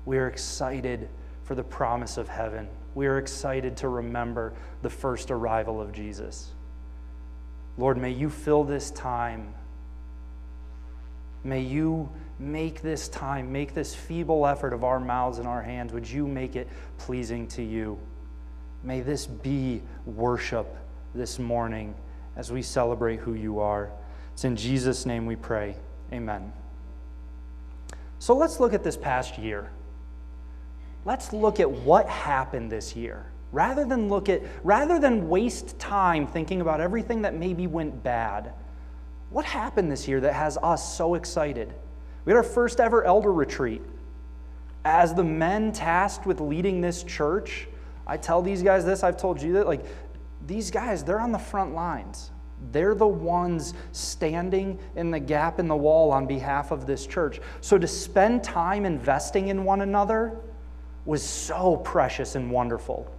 We 0.06 0.18
are 0.18 0.28
excited 0.28 1.08
for 1.44 1.56
the 1.56 1.64
promise 1.64 2.18
of 2.18 2.28
heaven. 2.28 2.68
We 2.94 3.08
are 3.08 3.18
excited 3.18 3.78
to 3.78 3.90
remember 3.90 4.54
the 4.82 4.90
first 4.90 5.32
arrival 5.32 5.82
of 5.82 5.92
Jesus. 5.92 6.52
Lord, 7.78 7.98
may 7.98 8.12
you 8.12 8.30
fill 8.30 8.64
this 8.64 8.92
time. 8.92 9.54
May 11.44 11.62
you 11.62 12.10
make 12.38 12.82
this 12.82 13.08
time, 13.08 13.52
make 13.52 13.74
this 13.74 13.96
feeble 13.96 14.46
effort 14.46 14.74
of 14.74 14.84
our 14.84 15.00
mouths 15.00 15.38
and 15.38 15.48
our 15.48 15.62
hands, 15.62 15.94
would 15.94 16.10
you 16.10 16.28
make 16.28 16.56
it 16.56 16.68
pleasing 16.98 17.48
to 17.50 17.64
you? 17.64 18.00
May 18.84 19.02
this 19.02 19.28
be 19.28 19.82
worship 20.06 20.68
this 21.14 21.38
morning 21.38 21.94
as 22.36 22.52
we 22.52 22.62
celebrate 22.62 23.20
who 23.20 23.36
you 23.36 23.60
are. 23.60 23.92
It's 24.34 24.44
in 24.44 24.56
Jesus' 24.56 25.06
name 25.06 25.26
we 25.26 25.36
pray. 25.36 25.76
Amen. 26.12 26.52
So 28.20 28.36
let's 28.36 28.60
look 28.60 28.74
at 28.74 28.84
this 28.84 28.98
past 28.98 29.38
year. 29.38 29.72
Let's 31.04 31.34
look 31.34 31.60
at 31.60 31.70
what 31.70 32.08
happened 32.08 32.72
this 32.72 32.96
year. 32.96 33.26
Rather 33.52 33.84
than 33.84 34.08
look 34.08 34.30
at 34.30 34.42
rather 34.64 34.98
than 35.00 35.28
waste 35.28 35.78
time 35.78 36.26
thinking 36.26 36.62
about 36.62 36.80
everything 36.80 37.24
that 37.24 37.36
maybe 37.36 37.68
went 37.68 38.02
bad. 38.04 38.54
What 39.30 39.46
happened 39.46 39.92
this 39.92 40.08
year 40.08 40.22
that 40.22 40.34
has 40.34 40.58
us 40.58 40.96
so 40.96 41.16
excited? 41.16 41.74
We 42.24 42.32
had 42.32 42.38
our 42.38 42.44
first 42.44 42.80
ever 42.80 43.04
elder 43.04 43.32
retreat. 43.32 43.82
As 44.86 45.14
the 45.14 45.24
men 45.24 45.74
tasked 45.74 46.26
with 46.26 46.40
leading 46.40 46.82
this 46.82 47.04
church, 47.04 47.68
I 48.08 48.18
tell 48.18 48.42
these 48.42 48.64
guys 48.64 48.86
this, 48.86 49.04
I've 49.04 49.18
told 49.18 49.42
you 49.42 49.54
that 49.54 49.68
like 49.68 49.86
these 50.48 50.72
guys, 50.72 51.04
they're 51.04 51.20
on 51.20 51.32
the 51.32 51.40
front 51.40 51.74
lines. 51.74 52.32
They're 52.72 52.96
the 52.96 53.08
ones 53.08 53.74
standing 53.92 54.80
in 54.96 55.12
the 55.12 55.20
gap 55.20 55.60
in 55.60 55.68
the 55.68 55.76
wall 55.76 56.12
on 56.12 56.26
behalf 56.26 56.72
of 56.72 56.86
this 56.86 57.06
church. 57.08 57.42
So 57.60 57.78
to 57.78 57.88
spend 57.88 58.44
time 58.44 58.86
investing 58.86 59.48
in 59.48 59.64
one 59.64 59.82
another 59.82 60.38
was 61.06 61.24
so 61.24 61.78
precious 61.78 62.36
and 62.36 62.52
wonderful. 62.52 63.12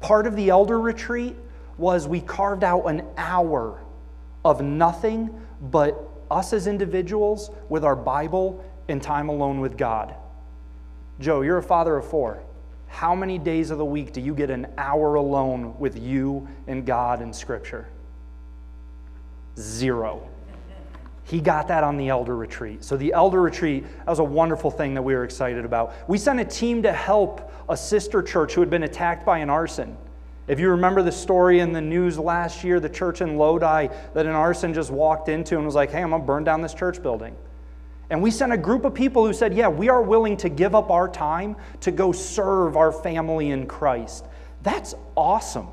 Part 0.00 0.26
of 0.26 0.36
the 0.36 0.50
elder 0.50 0.80
retreat 0.80 1.36
was 1.78 2.06
we 2.06 2.20
carved 2.20 2.64
out 2.64 2.84
an 2.86 3.02
hour 3.16 3.80
of 4.44 4.62
nothing 4.62 5.30
but 5.70 6.08
us 6.30 6.52
as 6.52 6.66
individuals 6.66 7.50
with 7.68 7.84
our 7.84 7.96
Bible 7.96 8.64
and 8.88 9.02
time 9.02 9.28
alone 9.28 9.60
with 9.60 9.76
God. 9.76 10.14
Joe, 11.20 11.42
you're 11.42 11.58
a 11.58 11.62
father 11.62 11.96
of 11.96 12.06
four. 12.06 12.42
How 12.88 13.14
many 13.14 13.38
days 13.38 13.70
of 13.70 13.78
the 13.78 13.84
week 13.84 14.12
do 14.12 14.20
you 14.20 14.34
get 14.34 14.50
an 14.50 14.66
hour 14.78 15.14
alone 15.14 15.78
with 15.78 15.98
you 15.98 16.48
and 16.66 16.84
God 16.84 17.20
and 17.20 17.34
Scripture? 17.34 17.88
Zero. 19.58 20.29
He 21.30 21.40
got 21.40 21.68
that 21.68 21.84
on 21.84 21.96
the 21.96 22.08
elder 22.08 22.34
retreat. 22.34 22.82
So, 22.82 22.96
the 22.96 23.12
elder 23.12 23.40
retreat, 23.40 23.84
that 23.98 24.08
was 24.08 24.18
a 24.18 24.24
wonderful 24.24 24.68
thing 24.68 24.94
that 24.94 25.02
we 25.02 25.14
were 25.14 25.22
excited 25.22 25.64
about. 25.64 25.94
We 26.08 26.18
sent 26.18 26.40
a 26.40 26.44
team 26.44 26.82
to 26.82 26.92
help 26.92 27.52
a 27.68 27.76
sister 27.76 28.20
church 28.20 28.54
who 28.54 28.60
had 28.60 28.68
been 28.68 28.82
attacked 28.82 29.24
by 29.24 29.38
an 29.38 29.48
arson. 29.48 29.96
If 30.48 30.58
you 30.58 30.70
remember 30.70 31.02
the 31.02 31.12
story 31.12 31.60
in 31.60 31.72
the 31.72 31.80
news 31.80 32.18
last 32.18 32.64
year, 32.64 32.80
the 32.80 32.88
church 32.88 33.20
in 33.20 33.36
Lodi 33.36 33.86
that 34.12 34.26
an 34.26 34.32
arson 34.32 34.74
just 34.74 34.90
walked 34.90 35.28
into 35.28 35.54
and 35.54 35.64
was 35.64 35.76
like, 35.76 35.92
hey, 35.92 36.02
I'm 36.02 36.10
going 36.10 36.20
to 36.20 36.26
burn 36.26 36.42
down 36.42 36.62
this 36.62 36.74
church 36.74 37.00
building. 37.00 37.36
And 38.10 38.20
we 38.20 38.32
sent 38.32 38.52
a 38.52 38.58
group 38.58 38.84
of 38.84 38.92
people 38.92 39.24
who 39.24 39.32
said, 39.32 39.54
Yeah, 39.54 39.68
we 39.68 39.88
are 39.88 40.02
willing 40.02 40.36
to 40.38 40.48
give 40.48 40.74
up 40.74 40.90
our 40.90 41.08
time 41.08 41.54
to 41.82 41.92
go 41.92 42.10
serve 42.10 42.76
our 42.76 42.90
family 42.90 43.50
in 43.50 43.68
Christ. 43.68 44.24
That's 44.64 44.96
awesome. 45.16 45.68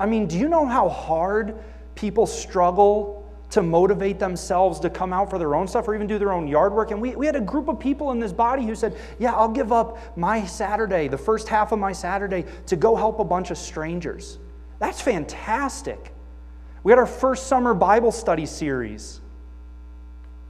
I 0.00 0.06
mean, 0.06 0.28
do 0.28 0.38
you 0.38 0.48
know 0.48 0.64
how 0.64 0.88
hard 0.88 1.56
people 1.94 2.26
struggle 2.26 3.27
to 3.50 3.62
motivate 3.62 4.18
themselves 4.18 4.78
to 4.80 4.90
come 4.90 5.12
out 5.12 5.30
for 5.30 5.38
their 5.38 5.54
own 5.54 5.66
stuff 5.66 5.88
or 5.88 5.94
even 5.94 6.06
do 6.06 6.18
their 6.18 6.32
own 6.32 6.46
yard 6.46 6.72
work? 6.72 6.90
And 6.90 7.00
we, 7.00 7.16
we 7.16 7.26
had 7.26 7.36
a 7.36 7.40
group 7.40 7.68
of 7.68 7.78
people 7.78 8.12
in 8.12 8.18
this 8.18 8.32
body 8.32 8.64
who 8.64 8.74
said, 8.74 8.96
Yeah, 9.18 9.32
I'll 9.32 9.48
give 9.48 9.72
up 9.72 10.16
my 10.16 10.44
Saturday, 10.44 11.08
the 11.08 11.18
first 11.18 11.48
half 11.48 11.72
of 11.72 11.78
my 11.78 11.92
Saturday, 11.92 12.44
to 12.66 12.76
go 12.76 12.94
help 12.96 13.18
a 13.18 13.24
bunch 13.24 13.50
of 13.50 13.58
strangers. 13.58 14.38
That's 14.78 15.00
fantastic. 15.00 16.12
We 16.82 16.92
had 16.92 16.98
our 16.98 17.06
first 17.06 17.46
summer 17.46 17.74
Bible 17.74 18.12
study 18.12 18.46
series. 18.46 19.20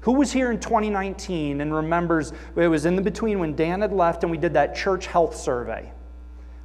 Who 0.03 0.13
was 0.13 0.33
here 0.33 0.51
in 0.51 0.61
2019 0.61 1.61
and 1.61 1.75
remembers 1.75 2.33
it 2.57 2.69
was 2.69 2.87
in 2.87 2.97
the 2.97 3.03
between 3.03 3.39
when 3.41 3.57
Dan 3.57 3.81
had 3.81 3.93
left 3.93 4.23
and 4.23 4.31
we 4.31 4.39
did 4.39 4.55
that 4.55 4.77
church 4.77 5.07
health 5.07 5.37
survey? 5.37 5.91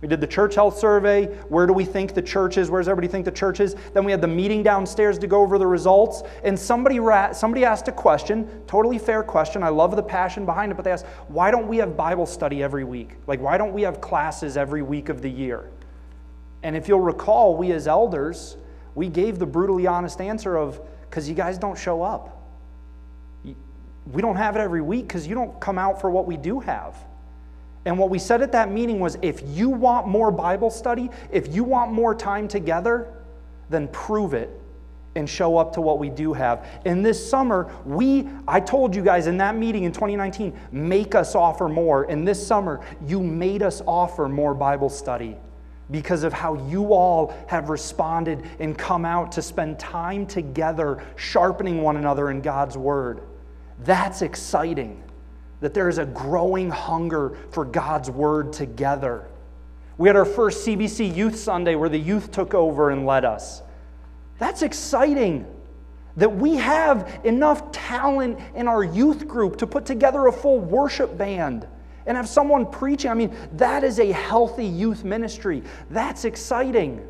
We 0.04 0.10
did 0.10 0.20
the 0.20 0.28
church 0.28 0.56
health 0.56 0.78
survey. 0.78 1.28
Where 1.48 1.66
do 1.66 1.72
we 1.72 1.86
think 1.86 2.14
the 2.14 2.22
church 2.22 2.58
is? 2.58 2.70
Where 2.70 2.82
does 2.82 2.90
everybody 2.90 3.08
think 3.08 3.24
the 3.24 3.32
church 3.32 3.62
is? 3.62 3.74
Then 3.94 4.04
we 4.04 4.12
had 4.12 4.20
the 4.20 4.28
meeting 4.28 4.62
downstairs 4.62 5.18
to 5.20 5.28
go 5.28 5.40
over 5.40 5.58
the 5.58 5.66
results. 5.66 6.24
And 6.44 6.60
somebody, 6.60 7.00
ra- 7.00 7.32
somebody 7.32 7.64
asked 7.64 7.88
a 7.88 7.94
question, 7.94 8.64
totally 8.68 9.00
fair 9.00 9.24
question. 9.24 9.64
I 9.64 9.70
love 9.70 9.96
the 9.96 10.04
passion 10.04 10.46
behind 10.46 10.74
it, 10.74 10.76
but 10.76 10.84
they 10.84 10.92
asked, 10.92 11.06
why 11.30 11.52
don't 11.52 11.70
we 11.70 11.78
have 11.78 11.96
Bible 11.96 12.26
study 12.26 12.62
every 12.62 12.84
week? 12.84 13.12
Like, 13.28 13.40
why 13.40 13.58
don't 13.58 13.72
we 13.72 13.84
have 13.84 14.02
classes 14.02 14.58
every 14.58 14.82
week 14.82 15.08
of 15.08 15.22
the 15.22 15.30
year? 15.30 15.70
And 16.64 16.76
if 16.76 16.90
you'll 16.90 17.00
recall, 17.00 17.56
we 17.56 17.72
as 17.72 17.88
elders, 17.88 18.58
we 18.96 19.08
gave 19.08 19.40
the 19.40 19.46
brutally 19.46 19.88
honest 19.88 20.20
answer 20.20 20.58
of, 20.58 20.82
because 21.10 21.30
you 21.30 21.36
guys 21.36 21.58
don't 21.58 21.78
show 21.78 22.04
up. 22.04 22.46
We 23.46 24.22
don't 24.22 24.36
have 24.36 24.58
it 24.58 24.60
every 24.60 24.82
week 24.82 25.08
because 25.08 25.26
you 25.26 25.34
don't 25.34 25.58
come 25.62 25.78
out 25.78 26.02
for 26.02 26.12
what 26.12 26.28
we 26.28 26.36
do 26.36 26.60
have. 26.60 26.94
And 27.86 28.00
what 28.00 28.10
we 28.10 28.20
said 28.20 28.42
at 28.42 28.52
that 28.54 28.72
meeting 28.72 29.00
was 29.00 29.18
if 29.22 29.42
you 29.46 29.70
want 29.70 30.08
more 30.08 30.32
Bible 30.32 30.70
study, 30.70 31.10
if 31.32 31.54
you 31.54 31.64
want 31.64 31.92
more 31.92 32.16
time 32.16 32.48
together, 32.48 33.14
then 33.70 33.88
prove 33.90 34.34
it 34.34 34.50
and 35.16 35.30
show 35.30 35.58
up 35.58 35.74
to 35.74 35.82
what 35.82 36.00
we 36.00 36.10
do 36.10 36.34
have. 36.34 36.66
And 36.86 37.06
this 37.06 37.30
summer, 37.30 37.72
we, 37.86 38.28
I 38.48 38.60
told 38.60 38.96
you 38.96 39.04
guys 39.04 39.28
in 39.28 39.38
that 39.38 39.56
meeting 39.56 39.84
in 39.84 39.92
2019, 39.92 40.58
make 40.72 41.14
us 41.14 41.36
offer 41.36 41.68
more. 41.68 42.04
And 42.06 42.28
this 42.28 42.46
summer, 42.46 42.82
you 43.06 43.22
made 43.22 43.62
us 43.62 43.82
offer 43.86 44.28
more 44.28 44.54
Bible 44.54 44.90
study 44.90 45.38
because 45.92 46.24
of 46.24 46.34
how 46.34 46.56
you 46.68 46.94
all 46.94 47.34
have 47.48 47.70
responded 47.70 48.44
and 48.60 48.78
come 48.78 49.06
out 49.06 49.32
to 49.34 49.42
spend 49.42 49.78
time 49.78 50.26
together, 50.26 51.04
sharpening 51.16 51.82
one 51.82 51.98
another 51.98 52.32
in 52.32 52.42
God's 52.42 52.78
Word. 52.78 53.22
That's 53.80 54.22
exciting. 54.22 55.03
That 55.64 55.74
there 55.74 55.88
is 55.88 55.98
a 55.98 56.06
growing 56.06 56.70
hunger 56.70 57.38
for 57.52 57.64
God's 57.64 58.12
word 58.12 58.52
together. 58.52 59.26
We 59.98 60.10
had 60.10 60.18
our 60.18 60.26
first 60.26 60.68
CBC 60.68 61.16
Youth 61.16 61.38
Sunday 61.38 61.76
where 61.76 61.88
the 61.88 61.98
youth 61.98 62.32
took 62.32 62.54
over 62.54 62.90
and 62.90 63.06
led 63.06 63.24
us. 63.24 63.62
That's 64.40 64.62
exciting 64.62 65.48
that 66.18 66.36
we 66.36 66.58
have 66.58 67.22
enough 67.24 67.72
talent 67.72 68.40
in 68.56 68.68
our 68.68 68.84
youth 68.84 69.26
group 69.26 69.56
to 69.60 69.66
put 69.66 69.86
together 69.86 70.28
a 70.28 70.34
full 70.34 70.60
worship 70.60 71.18
band 71.18 71.66
and 72.06 72.18
have 72.18 72.28
someone 72.28 72.66
preaching. 72.66 73.10
I 73.10 73.14
mean, 73.14 73.34
that 73.54 73.86
is 73.86 74.00
a 74.00 74.12
healthy 74.12 74.66
youth 74.66 75.06
ministry. 75.06 75.64
That's 75.90 76.26
exciting. 76.26 77.08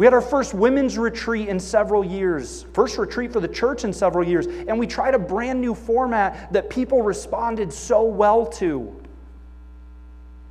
We 0.00 0.06
had 0.06 0.14
our 0.14 0.22
first 0.22 0.54
women's 0.54 0.96
retreat 0.96 1.50
in 1.50 1.60
several 1.60 2.02
years, 2.02 2.64
first 2.72 2.96
retreat 2.96 3.34
for 3.34 3.40
the 3.40 3.48
church 3.48 3.84
in 3.84 3.92
several 3.92 4.26
years, 4.26 4.46
and 4.46 4.78
we 4.78 4.86
tried 4.86 5.12
a 5.12 5.18
brand 5.18 5.60
new 5.60 5.74
format 5.74 6.50
that 6.54 6.70
people 6.70 7.02
responded 7.02 7.70
so 7.70 8.04
well 8.04 8.46
to. 8.46 8.98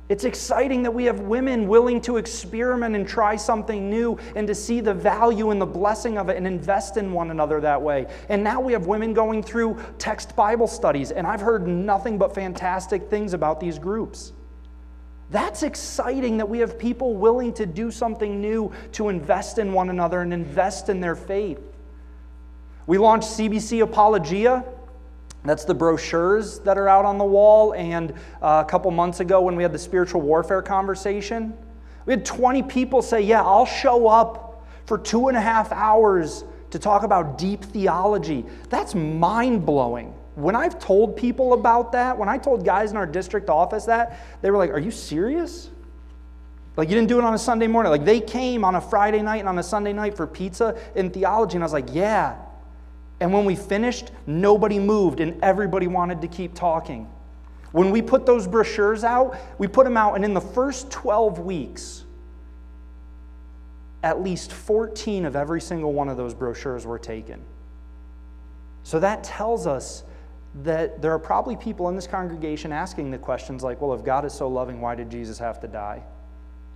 It's 0.08 0.22
exciting 0.22 0.84
that 0.84 0.94
we 0.94 1.02
have 1.06 1.22
women 1.22 1.66
willing 1.66 2.00
to 2.02 2.16
experiment 2.16 2.94
and 2.94 3.08
try 3.08 3.34
something 3.34 3.90
new 3.90 4.16
and 4.36 4.46
to 4.46 4.54
see 4.54 4.80
the 4.80 4.94
value 4.94 5.50
and 5.50 5.60
the 5.60 5.66
blessing 5.66 6.16
of 6.16 6.28
it 6.28 6.36
and 6.36 6.46
invest 6.46 6.96
in 6.96 7.12
one 7.12 7.32
another 7.32 7.60
that 7.60 7.82
way. 7.82 8.06
And 8.28 8.44
now 8.44 8.60
we 8.60 8.72
have 8.72 8.86
women 8.86 9.12
going 9.12 9.42
through 9.42 9.82
text 9.98 10.36
Bible 10.36 10.68
studies, 10.68 11.10
and 11.10 11.26
I've 11.26 11.40
heard 11.40 11.66
nothing 11.66 12.18
but 12.18 12.36
fantastic 12.36 13.10
things 13.10 13.34
about 13.34 13.58
these 13.58 13.80
groups. 13.80 14.32
That's 15.30 15.62
exciting 15.62 16.36
that 16.38 16.48
we 16.48 16.58
have 16.58 16.78
people 16.78 17.14
willing 17.14 17.52
to 17.54 17.66
do 17.66 17.90
something 17.90 18.40
new 18.40 18.72
to 18.92 19.08
invest 19.08 19.58
in 19.58 19.72
one 19.72 19.90
another 19.90 20.22
and 20.22 20.32
invest 20.32 20.88
in 20.88 21.00
their 21.00 21.14
faith. 21.14 21.60
We 22.86 22.98
launched 22.98 23.28
CBC 23.28 23.82
Apologia. 23.82 24.64
That's 25.44 25.64
the 25.64 25.74
brochures 25.74 26.58
that 26.60 26.76
are 26.76 26.88
out 26.88 27.04
on 27.04 27.16
the 27.16 27.24
wall. 27.24 27.74
And 27.74 28.12
uh, 28.42 28.64
a 28.66 28.68
couple 28.68 28.90
months 28.90 29.20
ago, 29.20 29.40
when 29.40 29.54
we 29.54 29.62
had 29.62 29.72
the 29.72 29.78
spiritual 29.78 30.20
warfare 30.20 30.62
conversation, 30.62 31.56
we 32.06 32.12
had 32.12 32.24
20 32.24 32.64
people 32.64 33.00
say, 33.00 33.20
Yeah, 33.20 33.42
I'll 33.42 33.66
show 33.66 34.08
up 34.08 34.66
for 34.86 34.98
two 34.98 35.28
and 35.28 35.36
a 35.36 35.40
half 35.40 35.70
hours 35.70 36.42
to 36.70 36.78
talk 36.78 37.04
about 37.04 37.38
deep 37.38 37.64
theology. 37.64 38.44
That's 38.68 38.94
mind 38.94 39.64
blowing. 39.64 40.12
When 40.34 40.54
I've 40.54 40.78
told 40.78 41.16
people 41.16 41.52
about 41.52 41.92
that, 41.92 42.16
when 42.16 42.28
I 42.28 42.38
told 42.38 42.64
guys 42.64 42.90
in 42.90 42.96
our 42.96 43.06
district 43.06 43.50
office 43.50 43.84
that, 43.86 44.18
they 44.42 44.50
were 44.50 44.58
like, 44.58 44.70
Are 44.70 44.78
you 44.78 44.90
serious? 44.90 45.70
Like, 46.76 46.88
you 46.88 46.94
didn't 46.94 47.08
do 47.08 47.18
it 47.18 47.24
on 47.24 47.34
a 47.34 47.38
Sunday 47.38 47.66
morning. 47.66 47.90
Like, 47.90 48.04
they 48.04 48.20
came 48.20 48.64
on 48.64 48.76
a 48.76 48.80
Friday 48.80 49.22
night 49.22 49.40
and 49.40 49.48
on 49.48 49.58
a 49.58 49.62
Sunday 49.62 49.92
night 49.92 50.16
for 50.16 50.26
pizza 50.26 50.78
and 50.94 51.12
theology. 51.12 51.56
And 51.56 51.64
I 51.64 51.66
was 51.66 51.72
like, 51.72 51.92
Yeah, 51.92 52.36
and 53.20 53.32
when 53.32 53.44
we 53.44 53.54
finished, 53.54 54.10
nobody 54.26 54.78
moved 54.78 55.20
and 55.20 55.42
everybody 55.42 55.86
wanted 55.86 56.22
to 56.22 56.28
keep 56.28 56.54
talking. 56.54 57.08
When 57.72 57.90
we 57.90 58.02
put 58.02 58.26
those 58.26 58.48
brochures 58.48 59.04
out, 59.04 59.36
we 59.58 59.68
put 59.68 59.84
them 59.84 59.96
out, 59.96 60.16
and 60.16 60.24
in 60.24 60.34
the 60.34 60.40
first 60.40 60.90
12 60.90 61.38
weeks, 61.38 62.04
at 64.02 64.22
least 64.22 64.50
14 64.50 65.26
of 65.26 65.36
every 65.36 65.60
single 65.60 65.92
one 65.92 66.08
of 66.08 66.16
those 66.16 66.34
brochures 66.34 66.86
were 66.86 66.98
taken. 66.98 67.42
So 68.82 68.98
that 68.98 69.22
tells 69.22 69.66
us 69.66 70.02
that 70.62 71.00
there 71.00 71.12
are 71.12 71.18
probably 71.18 71.56
people 71.56 71.88
in 71.88 71.94
this 71.94 72.06
congregation 72.06 72.72
asking 72.72 73.10
the 73.10 73.18
questions 73.18 73.62
like, 73.62 73.80
well, 73.80 73.94
if 73.94 74.04
God 74.04 74.24
is 74.24 74.32
so 74.32 74.48
loving, 74.48 74.80
why 74.80 74.94
did 74.94 75.10
Jesus 75.10 75.38
have 75.38 75.60
to 75.60 75.68
die? 75.68 76.02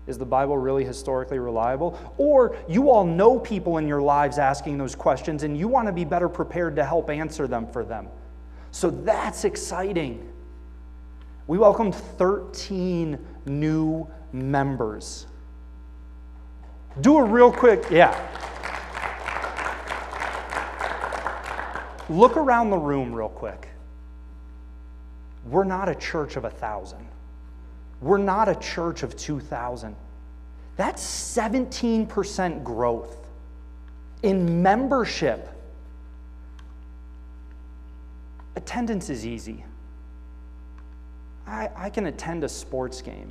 Is 0.06 0.18
the 0.18 0.26
Bible 0.26 0.58
really 0.58 0.84
historically 0.84 1.38
reliable? 1.38 1.98
Or 2.18 2.56
you 2.68 2.90
all 2.90 3.04
know 3.04 3.38
people 3.38 3.78
in 3.78 3.88
your 3.88 4.02
lives 4.02 4.38
asking 4.38 4.78
those 4.78 4.94
questions 4.94 5.42
and 5.42 5.56
you 5.56 5.66
want 5.66 5.88
to 5.88 5.92
be 5.92 6.04
better 6.04 6.28
prepared 6.28 6.76
to 6.76 6.84
help 6.84 7.10
answer 7.10 7.46
them 7.46 7.66
for 7.66 7.84
them. 7.84 8.08
So 8.70 8.90
that's 8.90 9.44
exciting. 9.44 10.30
We 11.46 11.58
welcomed 11.58 11.94
13 11.94 13.18
new 13.46 14.06
members. 14.32 15.26
Do 17.00 17.18
a 17.18 17.24
real 17.24 17.50
quick, 17.50 17.84
yeah. 17.90 18.14
Look 22.08 22.36
around 22.36 22.70
the 22.70 22.78
room 22.78 23.14
real 23.14 23.28
quick. 23.28 23.68
We're 25.46 25.64
not 25.64 25.88
a 25.88 25.94
church 25.94 26.36
of 26.36 26.44
a 26.44 26.50
thousand. 26.50 27.06
We're 28.00 28.18
not 28.18 28.48
a 28.48 28.54
church 28.54 29.02
of 29.02 29.16
2,000. 29.16 29.94
That's 30.76 31.02
17% 31.02 32.64
growth 32.64 33.16
in 34.22 34.62
membership. 34.62 35.48
Attendance 38.56 39.10
is 39.10 39.26
easy. 39.26 39.64
I, 41.46 41.70
I 41.76 41.90
can 41.90 42.06
attend 42.06 42.44
a 42.44 42.48
sports 42.48 43.02
game. 43.02 43.30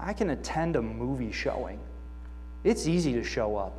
I 0.00 0.12
can 0.12 0.30
attend 0.30 0.76
a 0.76 0.82
movie 0.82 1.32
showing. 1.32 1.78
It's 2.64 2.86
easy 2.86 3.12
to 3.14 3.24
show 3.24 3.56
up. 3.56 3.78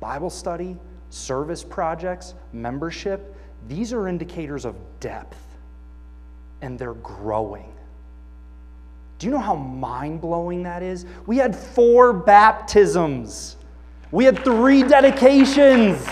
Bible 0.00 0.30
study, 0.30 0.76
service 1.14 1.62
projects, 1.62 2.34
membership, 2.52 3.36
these 3.68 3.92
are 3.92 4.08
indicators 4.08 4.64
of 4.64 4.76
depth, 5.00 5.38
and 6.60 6.78
they're 6.78 6.94
growing. 6.94 7.72
Do 9.18 9.26
you 9.26 9.32
know 9.32 9.38
how 9.38 9.54
mind 9.54 10.20
blowing 10.20 10.64
that 10.64 10.82
is? 10.82 11.06
We 11.26 11.36
had 11.36 11.54
four 11.56 12.12
baptisms, 12.12 13.56
we 14.10 14.24
had 14.24 14.42
three 14.44 14.82
dedications. 14.82 16.06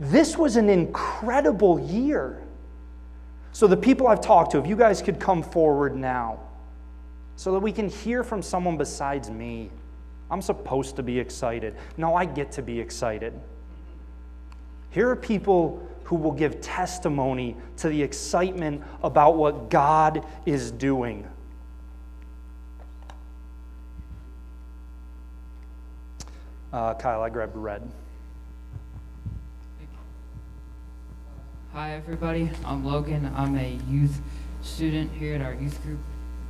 This 0.00 0.36
was 0.36 0.56
an 0.56 0.68
incredible 0.68 1.80
year. 1.80 2.42
So, 3.52 3.66
the 3.66 3.76
people 3.76 4.08
I've 4.08 4.20
talked 4.20 4.50
to, 4.52 4.58
if 4.58 4.66
you 4.66 4.76
guys 4.76 5.00
could 5.00 5.20
come 5.20 5.42
forward 5.42 5.96
now 5.96 6.40
so 7.36 7.52
that 7.52 7.60
we 7.60 7.72
can 7.72 7.88
hear 7.88 8.22
from 8.22 8.42
someone 8.42 8.76
besides 8.76 9.30
me. 9.30 9.70
I'm 10.34 10.42
supposed 10.42 10.96
to 10.96 11.04
be 11.04 11.20
excited. 11.20 11.76
No, 11.96 12.16
I 12.16 12.24
get 12.24 12.50
to 12.52 12.62
be 12.62 12.80
excited. 12.80 13.32
Here 14.90 15.08
are 15.08 15.14
people 15.14 15.88
who 16.02 16.16
will 16.16 16.32
give 16.32 16.60
testimony 16.60 17.56
to 17.76 17.88
the 17.88 18.02
excitement 18.02 18.82
about 19.04 19.36
what 19.36 19.70
God 19.70 20.26
is 20.44 20.72
doing. 20.72 21.24
Uh, 26.72 26.94
Kyle, 26.94 27.22
I 27.22 27.30
grabbed 27.30 27.54
red. 27.54 27.88
Hi, 31.74 31.92
everybody. 31.94 32.50
I'm 32.64 32.84
Logan. 32.84 33.32
I'm 33.36 33.56
a 33.56 33.78
youth 33.88 34.20
student 34.62 35.12
here 35.12 35.36
at 35.36 35.42
our 35.42 35.54
youth 35.54 35.80
group. 35.84 36.00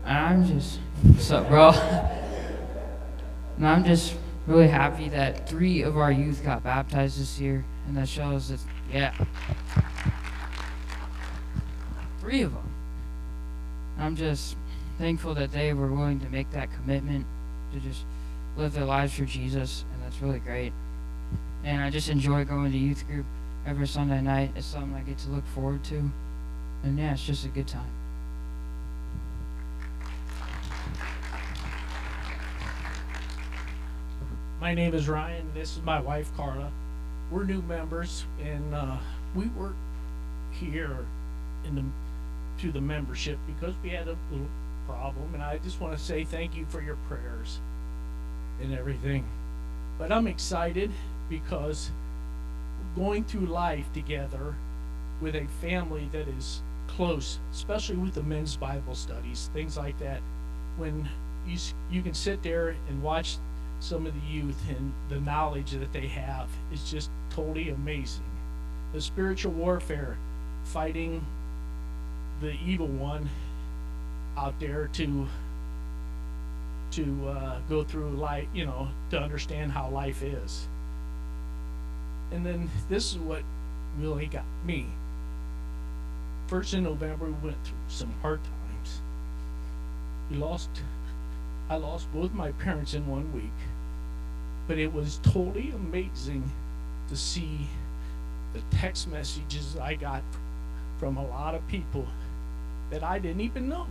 And 0.07 0.17
I'm 0.17 0.47
just, 0.47 0.79
what's 1.03 1.31
up, 1.31 1.51
bro? 1.51 1.73
and 3.57 3.67
I'm 3.67 3.85
just 3.85 4.17
really 4.47 4.69
happy 4.69 5.09
that 5.11 5.49
three 5.49 5.83
of 5.83 5.97
our 5.97 6.13
youth 6.13 6.43
got 6.45 6.63
baptized 6.63 7.21
this 7.21 7.41
year. 7.41 7.65
And 7.87 7.97
that 7.97 8.09
shows 8.09 8.49
that, 8.49 8.61
yeah. 8.93 9.15
Three 12.21 12.43
of 12.43 12.53
them. 12.53 12.71
I'm 13.99 14.17
just 14.17 14.57
thankful 14.99 15.35
that 15.35 15.53
they 15.53 15.73
were 15.73 15.89
willing 15.89 16.21
to 16.21 16.29
make 16.31 16.51
that 16.53 16.69
commitment 16.73 17.27
to 17.73 17.81
just 17.81 18.05
live 18.57 18.73
their 18.73 18.85
lives 18.85 19.15
for 19.15 19.25
Jesus. 19.25 19.85
And 19.93 20.03
that's 20.03 20.21
really 20.23 20.41
great. 20.41 20.73
And 21.65 21.83
I 21.83 21.91
just 21.91 22.09
enjoy 22.09 22.45
going 22.45 22.73
to 22.73 22.79
youth 22.79 23.07
group 23.07 23.27
every 23.67 23.87
Sunday 23.87 24.21
night. 24.21 24.53
It's 24.57 24.67
something 24.67 24.95
I 24.95 25.01
get 25.01 25.19
to 25.19 25.31
look 25.31 25.47
forward 25.49 25.85
to. 25.85 26.11
And 26.83 26.99
yeah, 26.99 27.13
it's 27.13 27.25
just 27.25 27.45
a 27.45 27.49
good 27.49 27.69
time. 27.69 27.91
My 34.65 34.73
name 34.73 34.95
is 34.95 35.11
Ryan. 35.11 35.47
This 35.53 35.77
is 35.77 35.83
my 35.83 36.01
wife, 36.01 36.35
Carla. 36.39 36.73
We're 37.31 37.45
new 37.45 37.61
members, 37.61 38.25
and 38.43 38.75
uh, 38.75 38.97
we 39.35 39.49
work 39.49 39.75
here 40.53 41.05
in 41.67 41.75
the 41.75 41.85
to 42.63 42.73
the 42.73 42.81
membership 42.81 43.39
because 43.47 43.75
we 43.83 43.91
had 43.91 44.09
a 44.09 44.17
little 44.33 44.49
problem, 44.87 45.35
and 45.35 45.43
I 45.43 45.59
just 45.59 45.83
want 45.83 45.95
to 45.99 46.03
say 46.03 46.25
thank 46.25 46.57
you 46.57 46.65
for 46.71 46.81
your 46.81 46.97
prayers 47.11 47.61
and 48.59 48.73
everything. 48.73 49.27
But 49.99 50.11
I'm 50.11 50.27
excited 50.27 50.91
because 51.29 51.91
going 52.97 53.25
through 53.25 53.45
life 53.45 53.93
together 53.93 54.55
with 55.21 55.35
a 55.35 55.47
family 55.61 56.09
that 56.13 56.27
is 56.27 56.63
close, 56.87 57.39
especially 57.53 57.97
with 57.97 58.15
the 58.15 58.23
men's 58.23 58.57
Bible 58.57 58.95
studies, 58.95 59.51
things 59.53 59.77
like 59.77 59.99
that. 59.99 60.23
When 60.79 61.07
you 61.47 61.59
you 61.91 62.01
can 62.01 62.15
sit 62.15 62.43
there 62.43 62.71
and 62.89 63.03
watch 63.03 63.37
some 63.81 64.07
of 64.07 64.15
the 64.15 64.27
youth 64.27 64.61
and 64.69 64.93
the 65.09 65.21
knowledge 65.21 65.73
that 65.73 65.93
they 65.93 66.07
have 66.07 66.49
is 66.73 66.91
just 66.91 67.11
totally 67.31 67.71
amazing. 67.71 68.25
The 68.93 69.01
spiritual 69.01 69.53
warfare, 69.53 70.17
fighting 70.65 71.25
the 72.41 72.53
evil 72.65 72.87
one 72.87 73.29
out 74.37 74.59
there 74.59 74.89
to 74.95 75.27
to 76.93 77.29
uh, 77.29 77.59
go 77.69 77.83
through 77.83 78.11
life, 78.11 78.47
you 78.55 78.65
know, 78.65 78.89
to 79.11 79.19
understand 79.19 79.73
how 79.73 79.89
life 79.89 80.23
is. 80.23 80.69
And 82.31 82.47
then 82.47 82.71
this 82.89 83.13
is 83.13 83.19
what 83.19 83.43
really 83.99 84.27
got 84.27 84.45
me. 84.65 84.87
First 86.47 86.75
in 86.75 86.85
November, 86.85 87.27
we 87.27 87.33
went 87.49 87.57
through 87.65 87.75
some 87.89 88.13
hard 88.23 88.41
times. 88.45 89.01
We 90.31 90.37
lost, 90.37 90.69
I 91.69 91.77
lost 91.77 92.13
both 92.13 92.33
my 92.33 92.53
parents 92.65 92.95
in 92.95 93.07
one 93.07 93.33
week, 93.33 93.59
but 94.69 94.79
it 94.79 94.93
was 94.93 95.19
totally 95.23 95.71
amazing 95.71 96.51
to 97.09 97.17
see 97.17 97.67
the 98.53 98.61
text 98.77 99.09
messages 99.09 99.77
I 99.77 99.95
got 99.95 100.23
from 100.99 101.17
a 101.17 101.27
lot 101.27 101.55
of 101.55 101.67
people 101.69 102.07
that 102.91 103.03
I 103.03 103.19
didn't 103.19 103.41
even 103.41 103.69
know. 103.69 103.87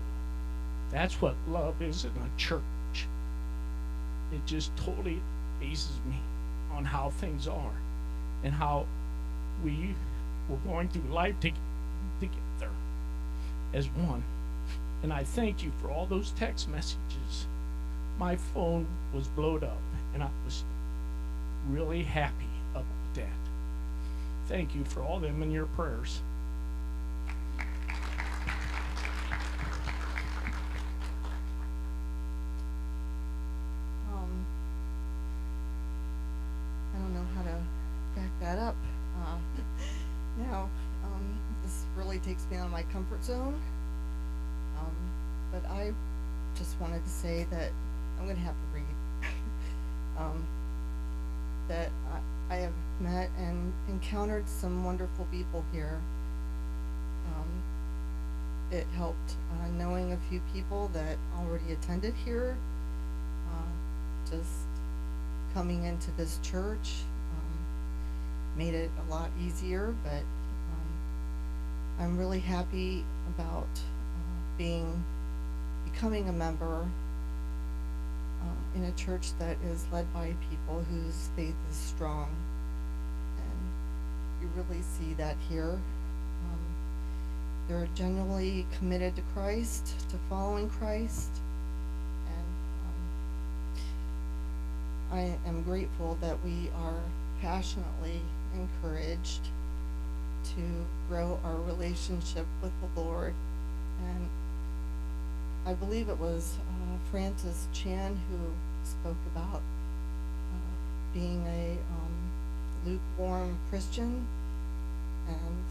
That's 0.92 1.22
what 1.22 1.36
love 1.48 1.82
is 1.82 2.06
in 2.06 2.12
a 2.12 2.38
church. 2.38 2.62
It 4.32 4.46
just 4.46 4.76
totally 4.78 5.20
amazes 5.60 6.00
me 6.08 6.18
on 6.72 6.86
how 6.86 7.10
things 7.10 7.48
are 7.48 7.74
and 8.44 8.54
how 8.54 8.86
we 9.64 9.96
were 10.50 10.58
going 10.58 10.90
through 10.90 11.12
life 11.12 11.40
to, 11.42 11.52
together 12.20 12.72
as 13.74 13.88
one. 13.90 14.24
And 15.02 15.12
I 15.12 15.24
thank 15.24 15.64
you 15.64 15.72
for 15.82 15.90
all 15.90 16.06
those 16.06 16.32
text 16.32 16.70
messages. 16.70 17.48
My 18.20 18.36
phone 18.36 18.86
was 19.14 19.28
blowed 19.28 19.64
up, 19.64 19.82
and 20.14 20.24
I 20.24 20.30
was 20.46 20.64
really 21.70 22.04
happy 22.04 22.50
about 22.72 22.86
that. 23.16 23.28
Thank 24.48 24.76
you 24.76 24.84
for 24.84 25.02
all 25.02 25.20
them 25.20 25.42
and 25.42 25.52
your 25.52 25.66
prayers. 25.68 26.22
Um, 34.12 34.46
I 36.94 37.00
don't 37.00 37.14
know 37.14 37.26
how 37.36 37.44
to 37.44 37.58
back 38.16 38.30
that 38.42 38.60
up. 38.60 38.76
Uh, 39.26 39.38
now, 40.50 40.70
um, 41.06 41.38
this 41.64 41.86
really 41.98 42.20
takes 42.20 42.46
me 42.52 42.58
out 42.58 42.66
of 42.66 42.72
my 42.72 42.84
comfort 42.84 43.24
zone. 43.24 43.60
Um, 44.80 44.96
but 45.52 45.70
I 45.70 45.94
just 46.56 46.80
wanted 46.80 47.04
to 47.04 47.10
say 47.10 47.48
that 47.50 47.72
I'm 48.24 48.30
going 48.30 48.40
to 48.40 48.46
have 48.46 48.56
to 48.56 48.68
read. 48.74 49.32
um, 50.18 50.46
that 51.68 51.90
I, 52.50 52.54
I 52.54 52.58
have 52.60 52.72
met 53.02 53.30
and 53.38 53.74
encountered 53.90 54.48
some 54.48 54.86
wonderful 54.86 55.28
people 55.30 55.66
here. 55.74 56.00
Um, 57.28 57.48
it 58.72 58.88
helped 58.96 59.36
uh, 59.52 59.68
knowing 59.78 60.14
a 60.14 60.18
few 60.30 60.40
people 60.54 60.90
that 60.94 61.18
already 61.38 61.74
attended 61.74 62.14
here 62.14 62.56
uh, 63.52 64.32
just 64.32 64.68
coming 65.54 65.84
into 65.84 66.10
this 66.12 66.40
church 66.42 67.02
um, 67.36 68.58
made 68.58 68.74
it 68.74 68.90
a 69.06 69.12
lot 69.12 69.32
easier, 69.46 69.94
but 70.02 70.22
um, 70.22 70.94
I'm 72.00 72.18
really 72.18 72.40
happy 72.40 73.04
about 73.36 73.68
uh, 73.76 74.58
being 74.58 75.04
becoming 75.84 76.30
a 76.30 76.34
member 76.34 76.88
in 78.76 78.84
a 78.86 78.92
church 78.94 79.38
that 79.40 79.58
is 79.72 79.86
led 79.92 80.12
by 80.14 80.34
people 80.50 80.84
whose 80.90 81.30
faith 81.36 81.56
is 81.70 81.76
strong, 81.76 82.30
and 83.38 84.42
you 84.42 84.50
really 84.56 84.82
see 84.82 85.14
that 85.16 85.36
here. 85.50 85.72
Um, 85.72 86.60
they're 87.68 87.88
genuinely 87.96 88.66
committed 88.78 89.16
to 89.16 89.22
Christ, 89.34 89.96
to 90.10 90.18
following 90.30 90.70
Christ, 90.70 91.30
and 92.28 92.46
um, 95.12 95.20
I 95.20 95.38
am 95.48 95.64
grateful 95.64 96.18
that 96.22 96.38
we 96.44 96.70
are 96.84 97.02
passionately 97.42 98.22
encouraged 98.56 99.42
to 100.56 100.86
grow 101.10 101.40
our 101.44 101.56
relationship 101.56 102.46
with 102.62 102.72
the 102.82 103.02
Lord. 103.02 103.34
And 104.06 104.28
I 105.66 105.74
believe 105.74 106.10
it 106.10 106.20
was 106.20 106.58
uh, 106.60 106.98
Francis 107.10 107.68
Chan 107.72 108.20
who 108.30 108.38
spoke 108.84 109.18
about 109.34 109.62
uh, 109.62 110.74
being 111.14 111.46
a 111.48 111.78
um, 111.94 112.14
lukewarm 112.86 113.58
Christian, 113.70 114.28
and 115.28 115.64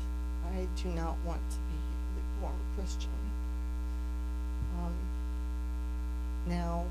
I 0.46 0.66
do 0.82 0.88
not 0.88 1.16
want 1.26 1.40
to 1.50 1.56
be 1.56 1.76
a 1.76 2.16
lukewarm 2.16 2.58
Christian. 2.74 3.10
Um, 4.78 4.94
now, 6.46 6.86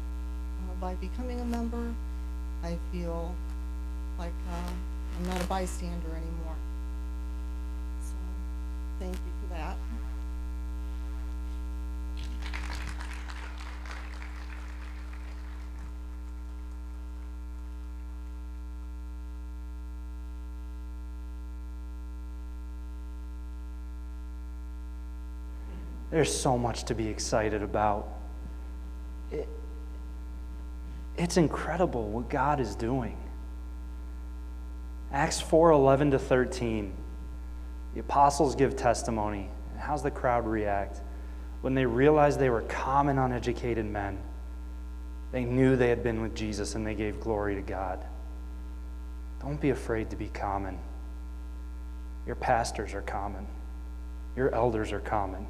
uh, 0.60 0.80
by 0.80 0.94
becoming 0.96 1.42
a 1.42 1.46
member, 1.46 1.94
I 2.64 2.78
feel 2.92 3.34
like 4.20 4.34
uh, 4.52 4.72
I'm 5.18 5.28
not 5.28 5.42
a 5.42 5.46
bystander 5.46 6.10
anymore. 6.10 6.56
So, 8.04 8.14
thank 9.00 9.14
you 9.16 9.32
for 9.42 9.56
that. 9.56 9.76
There's 26.12 26.34
so 26.34 26.58
much 26.58 26.84
to 26.86 26.94
be 26.94 27.08
excited 27.08 27.64
about. 27.64 28.10
It, 29.32 29.48
it's 31.18 31.38
incredible 31.38 32.10
what 32.10 32.30
God 32.30 32.60
is 32.60 32.76
doing. 32.76 33.18
Acts 35.12 35.40
4 35.40 35.72
11 35.72 36.12
to 36.12 36.20
13. 36.20 36.94
The 37.94 38.02
apostles 38.02 38.56
give 38.56 38.76
testimony. 38.76 39.50
How's 39.78 40.04
the 40.04 40.12
crowd 40.12 40.46
react? 40.46 41.02
When 41.62 41.74
they 41.74 41.86
realized 41.86 42.40
they 42.40 42.50
were 42.50 42.62
common, 42.62 43.18
uneducated 43.18 43.86
men, 43.86 44.18
they 45.32 45.46
knew 45.46 45.76
they 45.76 45.90
had 45.90 46.04
been 46.04 46.22
with 46.22 46.36
Jesus 46.36 46.76
and 46.76 46.86
they 46.86 46.96
gave 46.96 47.20
glory 47.20 47.56
to 47.56 47.62
God. 47.62 48.04
Don't 49.42 49.60
be 49.60 49.70
afraid 49.70 50.10
to 50.10 50.16
be 50.16 50.28
common. 50.28 50.78
Your 52.26 52.36
pastors 52.36 52.94
are 52.94 53.02
common, 53.02 53.48
your 54.36 54.54
elders 54.54 54.92
are 54.92 55.00
common. 55.00 55.48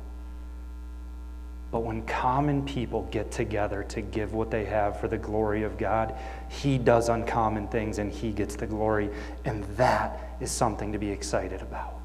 But 1.71 1.83
when 1.83 2.05
common 2.05 2.65
people 2.65 3.07
get 3.11 3.31
together 3.31 3.83
to 3.83 4.01
give 4.01 4.33
what 4.33 4.51
they 4.51 4.65
have 4.65 4.99
for 4.99 5.07
the 5.07 5.17
glory 5.17 5.63
of 5.63 5.77
God, 5.77 6.15
He 6.49 6.77
does 6.77 7.07
uncommon 7.07 7.69
things 7.69 7.97
and 7.97 8.11
He 8.11 8.31
gets 8.31 8.55
the 8.55 8.67
glory. 8.67 9.09
And 9.45 9.63
that 9.77 10.35
is 10.41 10.51
something 10.51 10.91
to 10.91 10.99
be 10.99 11.09
excited 11.09 11.61
about. 11.61 12.00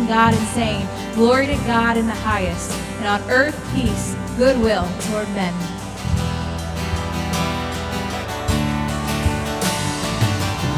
Praising 0.00 0.06
God 0.06 0.34
and 0.34 0.48
saying, 0.48 0.88
Glory 1.14 1.46
to 1.46 1.56
God 1.66 1.96
in 1.96 2.06
the 2.06 2.12
highest, 2.12 2.70
and 2.98 3.06
on 3.06 3.20
earth 3.30 3.56
peace, 3.74 4.14
goodwill 4.36 4.86
toward 5.00 5.28
men. 5.34 5.54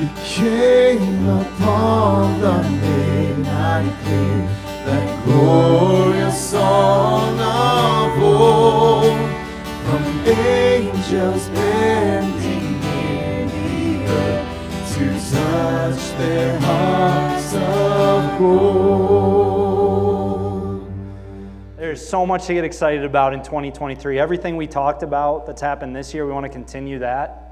You 0.00 0.08
came 0.22 1.28
upon 1.28 2.40
the 2.40 2.62
midnight 2.62 3.92
clear, 4.04 4.46
that 4.86 5.24
glorious 5.24 6.50
song 6.50 7.36
of 7.40 8.22
old, 8.22 9.18
from 9.84 10.04
angels 10.24 11.48
bending 11.48 12.80
in 12.80 13.48
the 13.48 14.06
earth 14.06 14.46
to 14.94 15.04
touch 15.32 16.02
their 16.16 16.60
hearts 16.60 17.54
of 17.54 18.38
gold. 18.38 19.58
There's 21.76 22.06
so 22.06 22.24
much 22.24 22.46
to 22.46 22.54
get 22.54 22.62
excited 22.62 23.04
about 23.04 23.34
in 23.34 23.42
2023. 23.42 24.20
Everything 24.20 24.56
we 24.56 24.68
talked 24.68 25.02
about 25.02 25.44
that's 25.44 25.60
happened 25.60 25.96
this 25.96 26.14
year, 26.14 26.24
we 26.24 26.30
want 26.30 26.44
to 26.44 26.50
continue 26.52 27.00
that. 27.00 27.47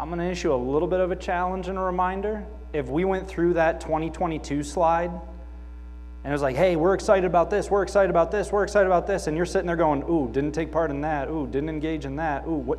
I'm 0.00 0.08
going 0.08 0.18
to 0.18 0.30
issue 0.30 0.54
a 0.54 0.56
little 0.56 0.88
bit 0.88 1.00
of 1.00 1.10
a 1.10 1.16
challenge 1.16 1.68
and 1.68 1.76
a 1.76 1.80
reminder. 1.82 2.46
If 2.72 2.88
we 2.88 3.04
went 3.04 3.28
through 3.28 3.52
that 3.54 3.82
2022 3.82 4.62
slide 4.62 5.10
and 5.10 6.30
it 6.30 6.32
was 6.32 6.40
like, 6.40 6.56
hey, 6.56 6.74
we're 6.74 6.94
excited 6.94 7.26
about 7.26 7.50
this, 7.50 7.70
we're 7.70 7.82
excited 7.82 8.08
about 8.08 8.30
this, 8.30 8.50
we're 8.50 8.62
excited 8.62 8.86
about 8.86 9.06
this, 9.06 9.26
and 9.26 9.36
you're 9.36 9.44
sitting 9.44 9.66
there 9.66 9.76
going, 9.76 10.02
ooh, 10.04 10.30
didn't 10.32 10.52
take 10.52 10.72
part 10.72 10.90
in 10.90 11.02
that, 11.02 11.28
ooh, 11.28 11.46
didn't 11.46 11.68
engage 11.68 12.06
in 12.06 12.16
that, 12.16 12.46
ooh, 12.46 12.54
what? 12.54 12.78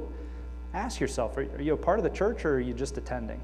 Ask 0.73 0.99
yourself, 0.99 1.37
are 1.37 1.61
you 1.61 1.73
a 1.73 1.77
part 1.77 1.99
of 1.99 2.03
the 2.03 2.09
church 2.09 2.43
or 2.43 2.55
are 2.55 2.59
you 2.59 2.73
just 2.73 2.97
attending? 2.97 3.39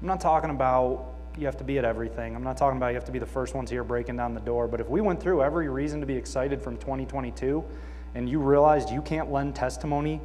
I'm 0.00 0.08
not 0.08 0.20
talking 0.20 0.48
about 0.48 1.04
you 1.36 1.44
have 1.44 1.58
to 1.58 1.64
be 1.64 1.76
at 1.76 1.84
everything. 1.84 2.34
I'm 2.34 2.44
not 2.44 2.56
talking 2.56 2.78
about 2.78 2.88
you 2.88 2.94
have 2.94 3.04
to 3.04 3.12
be 3.12 3.18
the 3.18 3.26
first 3.26 3.54
ones 3.54 3.68
here 3.68 3.84
breaking 3.84 4.16
down 4.16 4.32
the 4.32 4.40
door. 4.40 4.68
But 4.68 4.80
if 4.80 4.88
we 4.88 5.02
went 5.02 5.20
through 5.20 5.42
every 5.42 5.68
reason 5.68 6.00
to 6.00 6.06
be 6.06 6.14
excited 6.14 6.62
from 6.62 6.78
2022 6.78 7.62
and 8.14 8.26
you 8.26 8.38
realized 8.38 8.88
you 8.88 9.02
can't 9.02 9.30
lend 9.30 9.54
testimony 9.54 10.20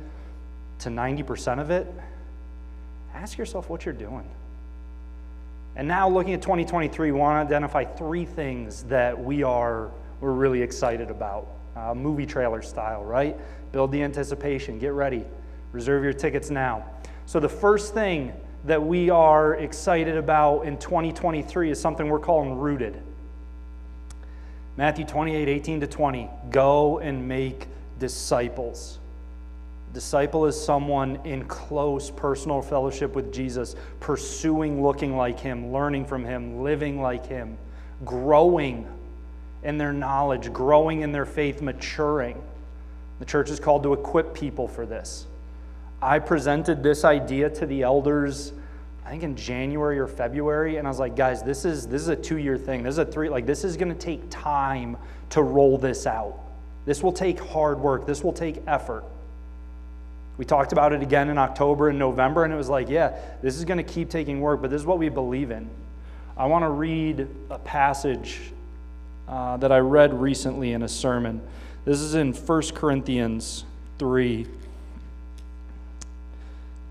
to 0.79 0.89
90% 0.89 1.59
of 1.59 1.69
it, 1.69 1.93
ask 3.13 3.37
yourself 3.37 3.69
what 3.69 3.85
you're 3.85 3.93
doing. 3.93 4.27
And 5.75 5.87
now 5.87 6.07
looking 6.07 6.33
at 6.33 6.41
2023, 6.41 7.11
we 7.11 7.17
want 7.17 7.47
to 7.47 7.55
identify 7.55 7.83
three 7.83 8.25
things 8.25 8.83
that 8.83 9.21
we 9.21 9.43
are 9.43 9.91
we're 10.23 10.31
really 10.31 10.61
excited 10.61 11.11
about. 11.11 11.47
Uh, 11.75 11.93
movie 11.93 12.25
trailer 12.25 12.61
style, 12.61 13.03
right? 13.03 13.35
Build 13.73 13.91
the 13.91 14.01
anticipation, 14.01 14.79
get 14.79 14.93
ready, 14.93 15.25
reserve 15.73 16.03
your 16.03 16.13
tickets 16.13 16.49
now. 16.49 16.85
So 17.25 17.41
the 17.41 17.49
first 17.49 17.93
thing 17.93 18.31
that 18.63 18.81
we 18.81 19.09
are 19.09 19.55
excited 19.55 20.15
about 20.15 20.61
in 20.61 20.77
2023 20.77 21.71
is 21.71 21.81
something 21.81 22.07
we're 22.07 22.19
calling 22.19 22.57
rooted. 22.57 23.01
Matthew 24.77 25.03
28, 25.05 25.49
18 25.49 25.81
to 25.81 25.87
20. 25.87 26.29
Go 26.51 26.99
and 26.99 27.27
make 27.27 27.67
disciples. 27.99 28.99
Disciple 29.93 30.47
is 30.47 30.59
someone 30.59 31.19
in 31.23 31.45
close 31.45 32.09
personal 32.09 32.63
fellowship 32.63 33.15
with 33.15 33.31
Jesus, 33.31 33.75
pursuing 33.99 34.81
looking 34.81 35.15
like 35.15 35.39
him, 35.39 35.71
learning 35.71 36.05
from 36.05 36.25
him, 36.25 36.63
living 36.63 36.99
like 36.99 37.27
him, 37.27 37.57
growing 38.03 38.87
in 39.61 39.77
their 39.77 39.93
knowledge, 39.93 40.51
growing 40.51 41.01
in 41.01 41.11
their 41.11 41.27
faith, 41.27 41.61
maturing. 41.61 42.41
The 43.19 43.25
church 43.25 43.51
is 43.51 43.59
called 43.59 43.83
to 43.83 43.93
equip 43.93 44.33
people 44.33 44.67
for 44.67 44.87
this. 44.87 45.27
I 46.01 46.17
presented 46.17 46.81
this 46.81 47.05
idea 47.05 47.49
to 47.51 47.65
the 47.67 47.83
elders, 47.83 48.51
I 49.05 49.11
think 49.11 49.21
in 49.21 49.35
January 49.35 49.99
or 49.99 50.07
February, 50.07 50.77
and 50.77 50.87
I 50.87 50.89
was 50.89 50.99
like, 50.99 51.15
guys, 51.15 51.43
this 51.43 51.65
is 51.65 51.87
this 51.87 52.01
is 52.01 52.07
a 52.07 52.15
two-year 52.15 52.57
thing. 52.57 52.81
This 52.81 52.93
is 52.93 52.97
a 52.97 53.05
three, 53.05 53.29
like 53.29 53.45
this 53.45 53.63
is 53.63 53.77
gonna 53.77 53.93
take 53.93 54.23
time 54.31 54.97
to 55.29 55.43
roll 55.43 55.77
this 55.77 56.07
out. 56.07 56.39
This 56.83 57.03
will 57.03 57.13
take 57.13 57.39
hard 57.39 57.79
work, 57.79 58.07
this 58.07 58.23
will 58.23 58.33
take 58.33 58.61
effort. 58.65 59.05
We 60.37 60.45
talked 60.45 60.71
about 60.71 60.93
it 60.93 61.01
again 61.01 61.29
in 61.29 61.37
October 61.37 61.89
and 61.89 61.99
November, 61.99 62.43
and 62.43 62.53
it 62.53 62.57
was 62.57 62.69
like, 62.69 62.89
yeah, 62.89 63.17
this 63.41 63.55
is 63.55 63.65
going 63.65 63.77
to 63.77 63.83
keep 63.83 64.09
taking 64.09 64.41
work, 64.41 64.61
but 64.61 64.71
this 64.71 64.81
is 64.81 64.85
what 64.85 64.97
we 64.97 65.09
believe 65.09 65.51
in. 65.51 65.69
I 66.35 66.47
want 66.47 66.63
to 66.63 66.69
read 66.69 67.27
a 67.51 67.59
passage 67.59 68.39
uh, 69.27 69.57
that 69.57 69.71
I 69.71 69.77
read 69.77 70.13
recently 70.13 70.73
in 70.73 70.81
a 70.81 70.87
sermon. 70.87 71.41
This 71.85 71.99
is 71.99 72.15
in 72.15 72.33
1 72.33 72.61
Corinthians 72.73 73.65
3. 73.99 74.47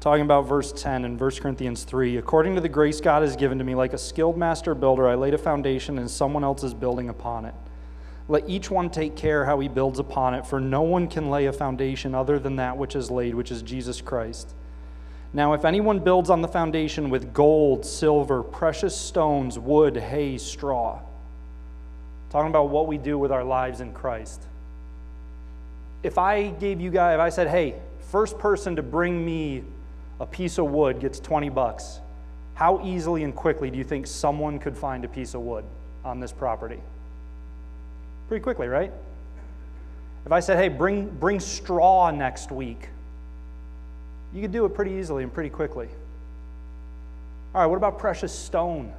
Talking 0.00 0.24
about 0.24 0.42
verse 0.42 0.72
10 0.72 1.04
in 1.04 1.18
1 1.18 1.30
Corinthians 1.32 1.84
3. 1.84 2.18
According 2.18 2.54
to 2.54 2.60
the 2.60 2.68
grace 2.68 3.00
God 3.00 3.22
has 3.22 3.36
given 3.36 3.58
to 3.58 3.64
me, 3.64 3.74
like 3.74 3.92
a 3.92 3.98
skilled 3.98 4.36
master 4.36 4.74
builder, 4.74 5.08
I 5.08 5.14
laid 5.14 5.34
a 5.34 5.38
foundation 5.38 5.98
and 5.98 6.10
someone 6.10 6.44
else 6.44 6.62
is 6.62 6.74
building 6.74 7.08
upon 7.08 7.44
it. 7.44 7.54
Let 8.32 8.48
each 8.48 8.70
one 8.70 8.88
take 8.88 9.14
care 9.14 9.44
how 9.44 9.60
he 9.60 9.68
builds 9.68 9.98
upon 9.98 10.32
it, 10.32 10.46
for 10.46 10.58
no 10.58 10.80
one 10.80 11.06
can 11.06 11.28
lay 11.28 11.44
a 11.44 11.52
foundation 11.52 12.14
other 12.14 12.38
than 12.38 12.56
that 12.56 12.78
which 12.78 12.96
is 12.96 13.10
laid, 13.10 13.34
which 13.34 13.50
is 13.50 13.60
Jesus 13.60 14.00
Christ. 14.00 14.54
Now, 15.34 15.52
if 15.52 15.66
anyone 15.66 15.98
builds 15.98 16.30
on 16.30 16.40
the 16.40 16.48
foundation 16.48 17.10
with 17.10 17.34
gold, 17.34 17.84
silver, 17.84 18.42
precious 18.42 18.96
stones, 18.96 19.58
wood, 19.58 19.98
hay, 19.98 20.38
straw, 20.38 21.00
talking 22.30 22.48
about 22.48 22.70
what 22.70 22.86
we 22.86 22.96
do 22.96 23.18
with 23.18 23.32
our 23.32 23.44
lives 23.44 23.82
in 23.82 23.92
Christ. 23.92 24.40
if 26.02 26.16
I 26.16 26.52
gave 26.52 26.80
you 26.80 26.90
guys, 26.90 27.16
if 27.16 27.20
I 27.20 27.28
said, 27.28 27.48
hey, 27.48 27.74
first 28.10 28.38
person 28.38 28.76
to 28.76 28.82
bring 28.82 29.22
me 29.26 29.62
a 30.20 30.24
piece 30.24 30.56
of 30.56 30.70
wood 30.70 31.00
gets 31.00 31.20
20 31.20 31.50
bucks, 31.50 32.00
how 32.54 32.82
easily 32.82 33.24
and 33.24 33.36
quickly 33.36 33.70
do 33.70 33.76
you 33.76 33.84
think 33.84 34.06
someone 34.06 34.58
could 34.58 34.78
find 34.78 35.04
a 35.04 35.08
piece 35.08 35.34
of 35.34 35.42
wood 35.42 35.66
on 36.02 36.18
this 36.18 36.32
property? 36.32 36.80
Pretty 38.32 38.44
quickly, 38.44 38.66
right? 38.66 38.90
If 40.24 40.32
I 40.32 40.40
said, 40.40 40.56
hey, 40.56 40.68
bring, 40.70 41.10
bring 41.10 41.38
straw 41.38 42.10
next 42.10 42.50
week, 42.50 42.88
you 44.32 44.40
could 44.40 44.52
do 44.52 44.64
it 44.64 44.70
pretty 44.70 44.92
easily 44.92 45.22
and 45.22 45.30
pretty 45.30 45.50
quickly. 45.50 45.90
All 47.54 47.60
right, 47.60 47.66
what 47.66 47.76
about 47.76 47.98
precious 47.98 48.32
stone? 48.32 48.90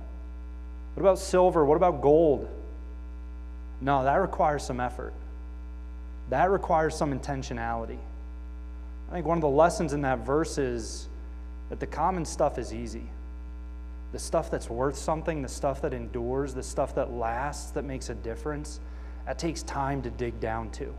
What 0.93 1.01
about 1.01 1.17
silver? 1.17 1.65
What 1.65 1.77
about 1.77 1.99
gold? 1.99 2.47
No, 3.81 4.03
that 4.03 4.17
requires 4.17 4.63
some 4.63 4.79
effort. 4.79 5.15
That 6.29 6.51
requires 6.51 6.95
some 6.95 7.11
intentionality. 7.11 7.97
I 9.09 9.13
think 9.13 9.25
one 9.25 9.39
of 9.39 9.41
the 9.41 9.49
lessons 9.49 9.93
in 9.93 10.03
that 10.03 10.19
verse 10.19 10.59
is 10.59 11.07
that 11.71 11.79
the 11.79 11.87
common 11.87 12.25
stuff 12.25 12.59
is 12.59 12.71
easy. 12.71 13.09
The 14.11 14.19
stuff 14.19 14.51
that's 14.51 14.69
worth 14.69 14.95
something, 14.95 15.41
the 15.41 15.49
stuff 15.49 15.81
that 15.81 15.91
endures, 15.91 16.53
the 16.53 16.61
stuff 16.61 16.93
that 16.93 17.09
lasts, 17.09 17.71
that 17.71 17.83
makes 17.83 18.11
a 18.11 18.13
difference, 18.13 18.79
that 19.25 19.39
takes 19.39 19.63
time 19.63 20.01
to 20.01 20.09
dig 20.09 20.39
down 20.39 20.69
to. 20.71 20.93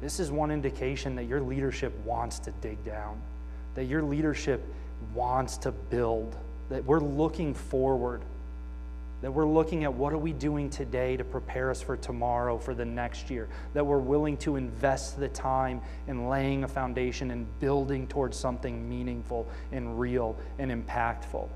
This 0.00 0.20
is 0.20 0.30
one 0.30 0.50
indication 0.50 1.16
that 1.16 1.24
your 1.24 1.40
leadership 1.40 1.92
wants 2.04 2.38
to 2.40 2.52
dig 2.60 2.82
down, 2.84 3.20
that 3.74 3.84
your 3.84 4.02
leadership 4.02 4.64
wants 5.14 5.56
to 5.58 5.72
build, 5.72 6.36
that 6.70 6.84
we're 6.84 7.00
looking 7.00 7.54
forward 7.54 8.22
that 9.20 9.32
we're 9.32 9.48
looking 9.48 9.82
at 9.82 9.92
what 9.92 10.12
are 10.12 10.18
we 10.18 10.32
doing 10.32 10.70
today 10.70 11.16
to 11.16 11.24
prepare 11.24 11.70
us 11.70 11.82
for 11.82 11.96
tomorrow 11.96 12.56
for 12.56 12.74
the 12.74 12.84
next 12.84 13.30
year 13.30 13.48
that 13.74 13.84
we're 13.84 13.98
willing 13.98 14.36
to 14.36 14.56
invest 14.56 15.18
the 15.18 15.28
time 15.28 15.80
in 16.06 16.28
laying 16.28 16.64
a 16.64 16.68
foundation 16.68 17.30
and 17.30 17.46
building 17.60 18.06
towards 18.06 18.36
something 18.36 18.88
meaningful 18.88 19.48
and 19.72 19.98
real 19.98 20.36
and 20.58 20.70
impactful 20.70 21.48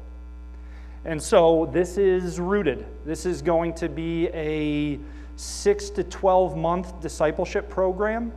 and 1.04 1.22
so 1.22 1.68
this 1.72 1.98
is 1.98 2.40
rooted 2.40 2.84
this 3.04 3.26
is 3.26 3.42
going 3.42 3.72
to 3.72 3.88
be 3.88 4.28
a 4.28 4.98
6 5.42 5.90
to 5.90 6.04
12 6.04 6.56
month 6.56 7.00
discipleship 7.00 7.68
program 7.68 8.32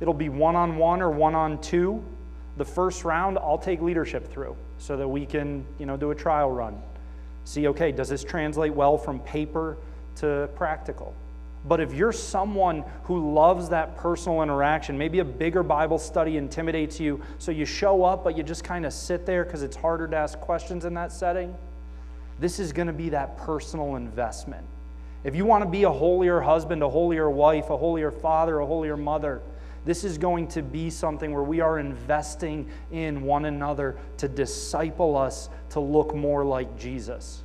it'll 0.00 0.14
be 0.14 0.28
one-on-one 0.28 1.02
or 1.02 1.10
one-on-two 1.10 2.02
the 2.56 2.64
first 2.64 3.04
round 3.04 3.38
i'll 3.38 3.58
take 3.58 3.80
leadership 3.80 4.30
through 4.30 4.56
so 4.78 4.96
that 4.96 5.08
we 5.08 5.26
can 5.26 5.64
you 5.78 5.86
know 5.86 5.96
do 5.96 6.10
a 6.10 6.14
trial 6.14 6.50
run 6.50 6.80
See, 7.46 7.68
okay, 7.68 7.92
does 7.92 8.08
this 8.08 8.24
translate 8.24 8.74
well 8.74 8.98
from 8.98 9.20
paper 9.20 9.78
to 10.16 10.50
practical? 10.56 11.14
But 11.64 11.80
if 11.80 11.94
you're 11.94 12.12
someone 12.12 12.84
who 13.04 13.32
loves 13.32 13.68
that 13.68 13.96
personal 13.96 14.42
interaction, 14.42 14.98
maybe 14.98 15.20
a 15.20 15.24
bigger 15.24 15.62
Bible 15.62 15.98
study 15.98 16.38
intimidates 16.38 16.98
you, 16.98 17.22
so 17.38 17.52
you 17.52 17.64
show 17.64 18.02
up, 18.02 18.24
but 18.24 18.36
you 18.36 18.42
just 18.42 18.64
kind 18.64 18.84
of 18.84 18.92
sit 18.92 19.26
there 19.26 19.44
because 19.44 19.62
it's 19.62 19.76
harder 19.76 20.08
to 20.08 20.16
ask 20.16 20.40
questions 20.40 20.84
in 20.84 20.94
that 20.94 21.12
setting, 21.12 21.54
this 22.40 22.58
is 22.58 22.72
going 22.72 22.88
to 22.88 22.92
be 22.92 23.10
that 23.10 23.38
personal 23.38 23.94
investment. 23.94 24.66
If 25.26 25.34
you 25.34 25.44
want 25.44 25.64
to 25.64 25.68
be 25.68 25.82
a 25.82 25.90
holier 25.90 26.40
husband, 26.40 26.84
a 26.84 26.88
holier 26.88 27.28
wife, 27.28 27.68
a 27.70 27.76
holier 27.76 28.12
father, 28.12 28.60
a 28.60 28.66
holier 28.66 28.96
mother, 28.96 29.42
this 29.84 30.04
is 30.04 30.18
going 30.18 30.46
to 30.50 30.62
be 30.62 30.88
something 30.88 31.32
where 31.32 31.42
we 31.42 31.58
are 31.58 31.80
investing 31.80 32.70
in 32.92 33.22
one 33.22 33.44
another 33.44 33.96
to 34.18 34.28
disciple 34.28 35.16
us 35.16 35.48
to 35.70 35.80
look 35.80 36.14
more 36.14 36.44
like 36.44 36.78
Jesus. 36.78 37.42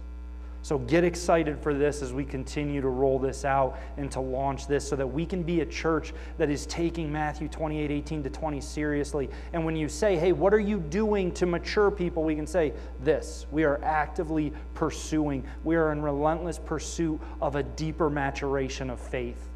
So 0.64 0.78
get 0.78 1.04
excited 1.04 1.58
for 1.58 1.74
this 1.74 2.04
as 2.04 2.14
we 2.14 2.24
continue 2.24 2.82
to 2.82 2.88
roll 2.88 3.18
this 3.18 3.46
out 3.46 3.80
and 3.98 4.12
to 4.12 4.20
launch 4.20 4.68
this 4.68 4.88
so 4.88 4.96
that 4.96 5.08
we 5.08 5.26
can 5.26 5.42
be 5.42 5.62
a 5.62 5.66
church 5.66 6.14
that 6.38 6.52
is 6.52 6.68
taking 6.68 7.12
Matthew 7.12 7.48
28 7.48 7.90
18 7.90 8.24
to 8.24 8.30
20 8.30 8.62
seriously. 8.62 9.30
And 9.54 9.66
when 9.66 9.76
you 9.76 9.90
say, 9.90 10.18
hey, 10.18 10.34
what 10.34 10.54
are 10.54 10.60
you 10.60 10.80
doing 10.80 11.32
to 11.34 11.48
mature 11.48 11.90
people? 11.90 12.24
We 12.24 12.36
can 12.36 12.46
say 12.46 12.74
this 13.04 13.48
we 13.52 13.64
are 13.64 13.84
actively 13.84 14.54
pursuing, 14.76 15.44
we 15.64 15.76
are 15.76 15.92
in 15.92 16.02
relentless 16.02 16.60
pursuit 16.60 17.20
of 17.42 17.56
a 17.56 17.64
deeper 17.64 18.10
maturation 18.10 18.92
of 18.92 19.00
faith. 19.00 19.48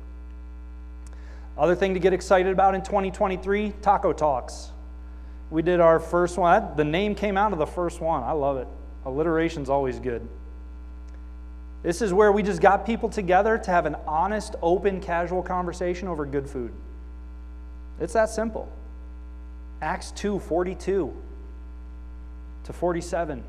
Other 1.57 1.75
thing 1.75 1.93
to 1.93 1.99
get 1.99 2.13
excited 2.13 2.51
about 2.51 2.73
in 2.73 2.81
2023 2.81 3.73
Taco 3.81 4.11
Talks. 4.11 4.71
We 5.51 5.61
did 5.61 5.79
our 5.79 5.99
first 5.99 6.37
one. 6.37 6.75
The 6.75 6.83
name 6.83 7.13
came 7.13 7.37
out 7.37 7.53
of 7.53 7.59
the 7.59 7.67
first 7.67 8.01
one. 8.01 8.23
I 8.23 8.31
love 8.31 8.57
it. 8.57 8.67
Alliteration's 9.05 9.69
always 9.69 9.99
good. 9.99 10.27
This 11.85 12.01
is 12.01 12.11
where 12.11 12.31
we 12.31 12.41
just 12.41 12.61
got 12.61 12.83
people 12.83 13.09
together 13.09 13.59
to 13.59 13.69
have 13.69 13.85
an 13.85 13.95
honest, 14.07 14.55
open, 14.63 14.99
casual 14.99 15.43
conversation 15.43 16.07
over 16.07 16.25
good 16.25 16.49
food. 16.49 16.73
It's 17.99 18.13
that 18.13 18.31
simple. 18.31 18.67
Acts 19.83 20.09
2 20.13 20.39
42 20.39 21.13
to 22.63 22.73
47. 22.73 23.43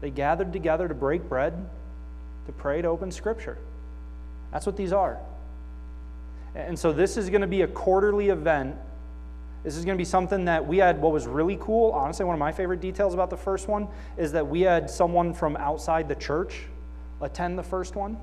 They 0.00 0.10
gathered 0.10 0.52
together 0.52 0.88
to 0.88 0.94
break 0.94 1.28
bread, 1.28 1.54
to 2.46 2.52
pray, 2.52 2.82
to 2.82 2.88
open 2.88 3.12
scripture. 3.12 3.56
That's 4.50 4.66
what 4.66 4.76
these 4.76 4.92
are. 4.92 5.16
And 6.56 6.76
so 6.76 6.92
this 6.92 7.16
is 7.16 7.30
going 7.30 7.42
to 7.42 7.46
be 7.46 7.62
a 7.62 7.68
quarterly 7.68 8.30
event. 8.30 8.74
This 9.62 9.76
is 9.76 9.84
going 9.84 9.96
to 9.96 10.00
be 10.00 10.04
something 10.04 10.46
that 10.46 10.66
we 10.66 10.78
had. 10.78 11.00
What 11.00 11.12
was 11.12 11.28
really 11.28 11.58
cool, 11.60 11.92
honestly, 11.92 12.24
one 12.24 12.34
of 12.34 12.40
my 12.40 12.50
favorite 12.50 12.80
details 12.80 13.14
about 13.14 13.30
the 13.30 13.36
first 13.36 13.68
one 13.68 13.86
is 14.16 14.32
that 14.32 14.48
we 14.48 14.62
had 14.62 14.90
someone 14.90 15.32
from 15.32 15.56
outside 15.58 16.08
the 16.08 16.16
church 16.16 16.62
attend 17.20 17.58
the 17.58 17.62
first 17.62 17.96
one. 17.96 18.16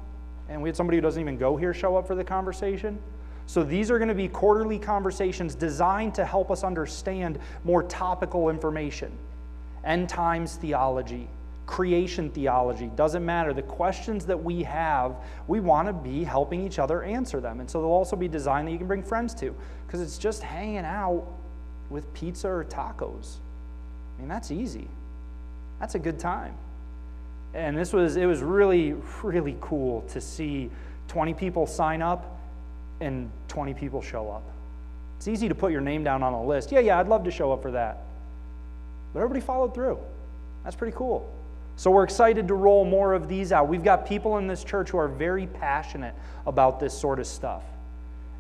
And 0.50 0.62
we 0.62 0.70
had 0.70 0.76
somebody 0.76 0.98
who 0.98 1.02
doesn't 1.02 1.20
even 1.20 1.38
go 1.38 1.58
here 1.58 1.74
show 1.74 1.98
up 1.98 2.08
for 2.08 2.16
the 2.16 2.24
conversation. 2.24 3.00
So 3.48 3.64
these 3.64 3.92
are 3.92 3.98
going 3.98 4.10
to 4.10 4.16
be 4.16 4.28
quarterly 4.28 4.80
conversations 4.80 5.56
designed 5.56 6.16
to 6.16 6.26
help 6.26 6.50
us 6.50 6.64
understand 6.64 7.40
more 7.64 7.84
topical 7.84 8.50
information, 8.50 9.12
end 9.84 10.10
times 10.10 10.56
theology, 10.56 11.28
creation 11.66 12.30
theology, 12.32 12.88
doesn't 12.96 13.26
matter. 13.26 13.54
The 13.54 13.62
questions 13.62 14.26
that 14.26 14.44
we 14.44 14.64
have, 14.64 15.16
we 15.48 15.60
want 15.60 15.88
to 15.88 15.94
be 15.94 16.24
helping 16.24 16.66
each 16.66 16.80
other 16.80 17.04
answer 17.04 17.40
them. 17.40 17.60
And 17.60 17.70
so 17.70 17.82
they'll 17.82 17.90
also 17.90 18.16
be 18.16 18.28
designed 18.28 18.68
that 18.68 18.72
you 18.72 18.78
can 18.78 18.88
bring 18.88 19.04
friends 19.04 19.34
to 19.36 19.56
because 19.86 20.02
it's 20.02 20.18
just 20.18 20.42
hanging 20.42 20.86
out 20.86 21.26
with 21.90 22.12
pizza 22.14 22.48
or 22.48 22.66
tacos. 22.66 23.36
I 24.18 24.22
mean, 24.22 24.30
that's 24.30 24.52
easy. 24.52 24.88
That's 25.80 25.96
a 25.96 26.00
good 26.00 26.20
time. 26.20 26.56
And 27.56 27.78
this 27.78 27.94
was, 27.94 28.18
it 28.18 28.26
was 28.26 28.42
really, 28.42 28.96
really 29.24 29.56
cool 29.62 30.02
to 30.10 30.20
see 30.20 30.70
20 31.08 31.34
people 31.34 31.66
sign 31.66 32.02
up 32.02 32.38
and 33.00 33.32
20 33.48 33.74
people 33.74 34.02
show 34.02 34.30
up. 34.30 34.44
It's 35.18 35.30
easy 35.30 35.48
to 35.48 35.56
put 35.56 35.72
your 35.72 35.82
name 35.82 36.04
down 36.04 36.22
on 36.22 36.34
a 36.34 36.44
list. 36.44 36.72
Yeah, 36.72 36.82
yeah, 36.82 37.00
I'd 37.00 37.08
love 37.08 37.24
to 37.24 37.32
show 37.32 37.54
up 37.54 37.62
for 37.62 37.72
that. 37.72 38.00
But 39.14 39.22
everybody 39.22 39.40
followed 39.40 39.74
through. 39.74 39.98
That's 40.66 40.76
pretty 40.76 40.96
cool. 40.98 41.32
So 41.78 41.92
we're 41.92 42.04
excited 42.04 42.48
to 42.50 42.54
roll 42.54 42.84
more 42.84 43.14
of 43.14 43.30
these 43.30 43.54
out. 43.54 43.70
We've 43.70 43.84
got 43.84 44.06
people 44.06 44.38
in 44.38 44.48
this 44.48 44.64
church 44.64 44.90
who 44.90 44.98
are 44.98 45.08
very 45.08 45.48
passionate 45.48 46.16
about 46.46 46.80
this 46.80 46.98
sort 46.98 47.20
of 47.20 47.28
stuff. 47.28 47.64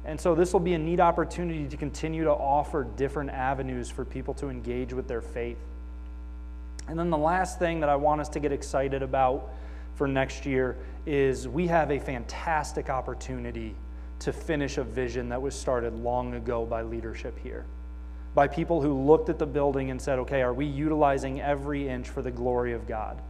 And 0.03 0.19
so 0.19 0.35
this 0.35 0.53
will 0.53 0.59
be 0.59 0.73
a 0.73 0.77
neat 0.77 0.99
opportunity 0.99 1.67
to 1.67 1.77
continue 1.77 2.25
to 2.25 2.31
offer 2.31 2.83
different 2.83 3.31
avenues 3.31 3.89
for 3.89 4.03
people 4.03 4.33
to 4.35 4.49
engage 4.49 4.93
with 4.93 5.07
their 5.07 5.21
faith. 5.21 5.57
And 6.87 6.97
then 6.97 7.09
the 7.09 7.17
last 7.17 7.59
thing 7.59 7.79
that 7.79 7.89
I 7.89 7.95
want 7.95 8.21
us 8.21 8.29
to 8.29 8.39
get 8.39 8.51
excited 8.51 9.01
about 9.01 9.49
for 9.95 10.07
next 10.07 10.45
year 10.45 10.77
is 11.05 11.47
we 11.47 11.67
have 11.67 11.91
a 11.91 11.99
fantastic 11.99 12.89
opportunity 12.89 13.75
to 14.19 14.31
finish 14.31 14.77
a 14.77 14.83
vision 14.83 15.29
that 15.29 15.41
was 15.41 15.55
started 15.55 15.93
long 15.93 16.35
ago 16.35 16.65
by 16.65 16.81
leadership 16.81 17.37
here 17.39 17.65
by 18.35 18.49
people 18.49 18.81
who 18.81 18.93
looked 18.93 19.29
at 19.29 19.39
the 19.39 19.45
building 19.45 19.89
and 19.89 19.99
said, 19.99 20.19
okay, 20.19 20.41
are 20.41 20.53
we 20.53 20.65
utilizing 20.65 21.39
every 21.39 21.87
inch 21.87 22.09
for 22.09 22.21
the 22.21 22.29
glory 22.29 22.73
of 22.73 22.85
God? 22.85 23.21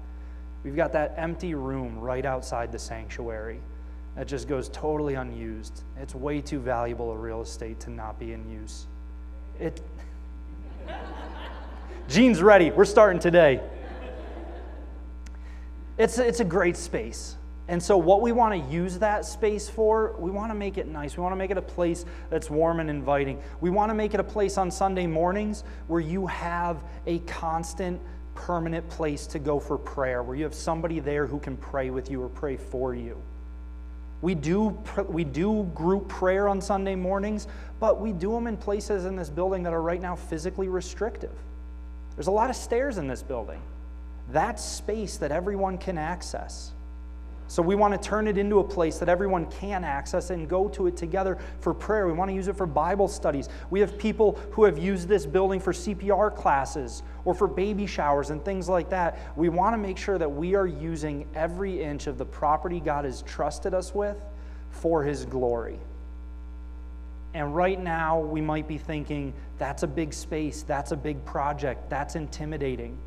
We've 0.63 0.75
got 0.75 0.91
that 0.93 1.13
empty 1.15 1.53
room 1.53 1.99
right 1.99 2.25
outside 2.25 2.71
the 2.71 2.79
sanctuary 2.79 3.59
that 4.15 4.27
just 4.27 4.47
goes 4.47 4.67
totally 4.69 5.13
unused. 5.13 5.83
It's 5.99 6.15
way 6.15 6.41
too 6.41 6.59
valuable 6.59 7.11
a 7.11 7.15
real 7.15 7.41
estate 7.41 7.79
to 7.81 7.91
not 7.91 8.19
be 8.19 8.33
in 8.33 8.49
use. 8.49 8.87
It. 9.59 9.79
Gene's 12.07 12.41
ready. 12.41 12.69
We're 12.71 12.85
starting 12.85 13.19
today. 13.19 13.61
It's, 15.97 16.19
it's 16.19 16.39
a 16.39 16.45
great 16.45 16.77
space. 16.77 17.35
And 17.67 17.81
so, 17.81 17.97
what 17.97 18.21
we 18.21 18.31
want 18.31 18.53
to 18.53 18.71
use 18.71 18.99
that 18.99 19.25
space 19.25 19.67
for, 19.67 20.15
we 20.19 20.29
want 20.29 20.51
to 20.51 20.55
make 20.55 20.77
it 20.77 20.87
nice. 20.87 21.17
We 21.17 21.23
want 21.23 21.31
to 21.31 21.37
make 21.37 21.49
it 21.49 21.57
a 21.57 21.63
place 21.63 22.05
that's 22.29 22.47
warm 22.47 22.79
and 22.79 22.91
inviting. 22.91 23.41
We 23.59 23.71
want 23.71 23.89
to 23.89 23.95
make 23.95 24.13
it 24.13 24.19
a 24.19 24.23
place 24.23 24.59
on 24.59 24.69
Sunday 24.69 25.07
mornings 25.07 25.63
where 25.87 25.99
you 25.99 26.27
have 26.27 26.83
a 27.07 27.19
constant, 27.19 27.99
permanent 28.35 28.87
place 28.87 29.25
to 29.27 29.39
go 29.39 29.59
for 29.59 29.79
prayer, 29.79 30.21
where 30.21 30.35
you 30.35 30.43
have 30.43 30.53
somebody 30.53 30.99
there 30.99 31.25
who 31.25 31.39
can 31.39 31.57
pray 31.57 31.89
with 31.89 32.11
you 32.11 32.21
or 32.21 32.29
pray 32.29 32.55
for 32.55 32.93
you. 32.93 33.19
We 34.21 34.35
do, 34.35 34.77
we 35.07 35.23
do 35.23 35.63
group 35.73 36.07
prayer 36.07 36.47
on 36.47 36.61
Sunday 36.61 36.95
mornings, 36.95 37.47
but 37.79 37.99
we 37.99 38.11
do 38.11 38.31
them 38.31 38.45
in 38.45 38.57
places 38.57 39.05
in 39.05 39.15
this 39.15 39.29
building 39.29 39.63
that 39.63 39.73
are 39.73 39.81
right 39.81 40.01
now 40.01 40.15
physically 40.15 40.67
restrictive. 40.67 41.33
There's 42.15 42.27
a 42.27 42.31
lot 42.31 42.49
of 42.49 42.55
stairs 42.55 42.97
in 42.97 43.07
this 43.07 43.21
building. 43.21 43.61
That's 44.31 44.63
space 44.63 45.17
that 45.17 45.31
everyone 45.31 45.77
can 45.77 45.97
access. 45.97 46.71
So 47.47 47.61
we 47.61 47.75
want 47.75 47.93
to 47.93 48.09
turn 48.09 48.27
it 48.27 48.39
into 48.39 48.57
a 48.57 48.63
place 48.63 48.97
that 48.97 49.07
everyone 49.07 49.45
can 49.51 49.83
access 49.83 50.31
and 50.31 50.49
go 50.49 50.67
to 50.69 50.87
it 50.87 50.97
together 50.97 51.37
for 51.59 51.75
prayer. 51.75 52.07
We 52.07 52.13
want 52.13 52.29
to 52.29 52.35
use 52.35 52.47
it 52.47 52.55
for 52.55 52.65
Bible 52.65 53.07
studies. 53.07 53.49
We 53.69 53.79
have 53.81 53.99
people 53.99 54.39
who 54.51 54.63
have 54.63 54.79
used 54.79 55.07
this 55.07 55.27
building 55.27 55.59
for 55.59 55.71
CPR 55.71 56.35
classes 56.35 57.03
or 57.23 57.35
for 57.35 57.47
baby 57.47 57.85
showers 57.85 58.31
and 58.31 58.43
things 58.43 58.67
like 58.67 58.89
that. 58.89 59.19
We 59.35 59.49
want 59.49 59.73
to 59.73 59.77
make 59.77 59.97
sure 59.97 60.17
that 60.17 60.31
we 60.31 60.55
are 60.55 60.65
using 60.65 61.27
every 61.35 61.83
inch 61.83 62.07
of 62.07 62.17
the 62.17 62.25
property 62.25 62.79
God 62.79 63.05
has 63.05 63.21
trusted 63.21 63.75
us 63.75 63.93
with 63.93 64.17
for 64.71 65.03
His 65.03 65.25
glory. 65.25 65.79
And 67.35 67.53
right 67.53 67.77
now, 67.77 68.17
we 68.17 68.39
might 68.39 68.65
be 68.65 68.77
thinking, 68.77 69.33
that's 69.59 69.83
a 69.83 69.87
big 69.87 70.13
space, 70.13 70.63
that's 70.63 70.93
a 70.93 70.95
big 70.95 71.23
project, 71.25 71.89
that's 71.89 72.15
intimidating. 72.15 72.97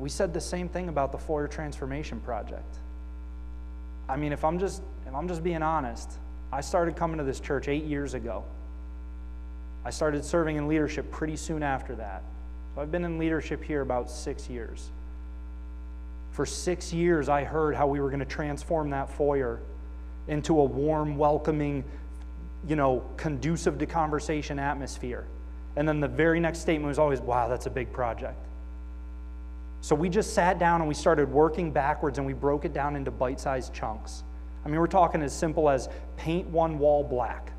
We 0.00 0.08
said 0.08 0.34
the 0.34 0.40
same 0.40 0.68
thing 0.68 0.88
about 0.88 1.12
the 1.12 1.18
foyer 1.18 1.46
transformation 1.46 2.20
project. 2.20 2.74
I 4.08 4.16
mean, 4.16 4.32
if 4.32 4.44
I'm 4.44 4.58
just 4.58 4.82
if 5.06 5.14
I'm 5.14 5.28
just 5.28 5.44
being 5.44 5.62
honest, 5.62 6.10
I 6.52 6.62
started 6.62 6.96
coming 6.96 7.18
to 7.18 7.24
this 7.24 7.38
church 7.38 7.68
8 7.68 7.84
years 7.84 8.14
ago. 8.14 8.42
I 9.84 9.90
started 9.90 10.24
serving 10.24 10.56
in 10.56 10.66
leadership 10.66 11.12
pretty 11.12 11.36
soon 11.36 11.62
after 11.62 11.94
that. 11.94 12.24
So 12.74 12.82
I've 12.82 12.90
been 12.90 13.04
in 13.04 13.18
leadership 13.18 13.62
here 13.62 13.82
about 13.82 14.10
6 14.10 14.50
years. 14.50 14.88
For 16.32 16.44
6 16.44 16.92
years 16.92 17.28
I 17.28 17.44
heard 17.44 17.76
how 17.76 17.86
we 17.86 18.00
were 18.00 18.08
going 18.08 18.18
to 18.18 18.26
transform 18.26 18.90
that 18.90 19.10
foyer 19.10 19.60
into 20.26 20.58
a 20.58 20.64
warm, 20.64 21.16
welcoming, 21.16 21.84
you 22.66 22.76
know, 22.76 23.02
conducive 23.16 23.78
to 23.78 23.86
conversation 23.86 24.58
atmosphere. 24.58 25.24
And 25.76 25.88
then 25.88 26.00
the 26.00 26.08
very 26.08 26.40
next 26.40 26.60
statement 26.60 26.88
was 26.88 26.98
always, 26.98 27.20
"Wow, 27.20 27.48
that's 27.48 27.66
a 27.66 27.70
big 27.70 27.92
project." 27.92 28.38
So 29.80 29.94
we 29.94 30.08
just 30.08 30.32
sat 30.32 30.58
down 30.58 30.80
and 30.80 30.88
we 30.88 30.94
started 30.94 31.30
working 31.30 31.70
backwards 31.70 32.16
and 32.16 32.26
we 32.26 32.32
broke 32.32 32.64
it 32.64 32.72
down 32.72 32.96
into 32.96 33.10
bite 33.10 33.38
sized 33.38 33.74
chunks. 33.74 34.22
I 34.64 34.68
mean, 34.68 34.80
we're 34.80 34.86
talking 34.86 35.20
as 35.20 35.34
simple 35.34 35.68
as 35.68 35.90
paint 36.16 36.48
one 36.48 36.78
wall 36.78 37.04
black. 37.04 37.52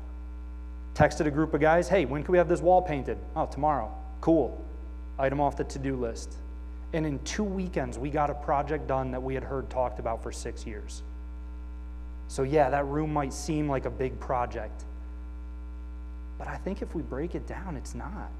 Texted 0.94 1.26
a 1.26 1.30
group 1.30 1.54
of 1.54 1.60
guys, 1.60 1.88
hey, 1.88 2.04
when 2.04 2.24
can 2.24 2.32
we 2.32 2.38
have 2.38 2.48
this 2.48 2.60
wall 2.60 2.82
painted? 2.82 3.18
Oh, 3.36 3.46
tomorrow. 3.46 3.92
Cool. 4.20 4.60
Item 5.18 5.40
off 5.40 5.56
the 5.56 5.64
to 5.64 5.78
do 5.78 5.94
list. 5.94 6.34
And 6.92 7.06
in 7.06 7.18
two 7.20 7.44
weekends, 7.44 7.98
we 7.98 8.10
got 8.10 8.30
a 8.30 8.34
project 8.34 8.86
done 8.86 9.10
that 9.12 9.22
we 9.22 9.34
had 9.34 9.44
heard 9.44 9.68
talked 9.70 9.98
about 9.98 10.22
for 10.22 10.32
six 10.32 10.66
years. 10.66 11.02
So, 12.28 12.42
yeah, 12.42 12.70
that 12.70 12.86
room 12.86 13.12
might 13.12 13.32
seem 13.32 13.68
like 13.68 13.84
a 13.84 13.90
big 13.90 14.18
project. 14.18 14.82
But 16.38 16.48
I 16.48 16.56
think 16.56 16.82
if 16.82 16.94
we 16.94 17.02
break 17.02 17.34
it 17.34 17.46
down, 17.46 17.76
it's 17.76 17.94
not. 17.94 18.30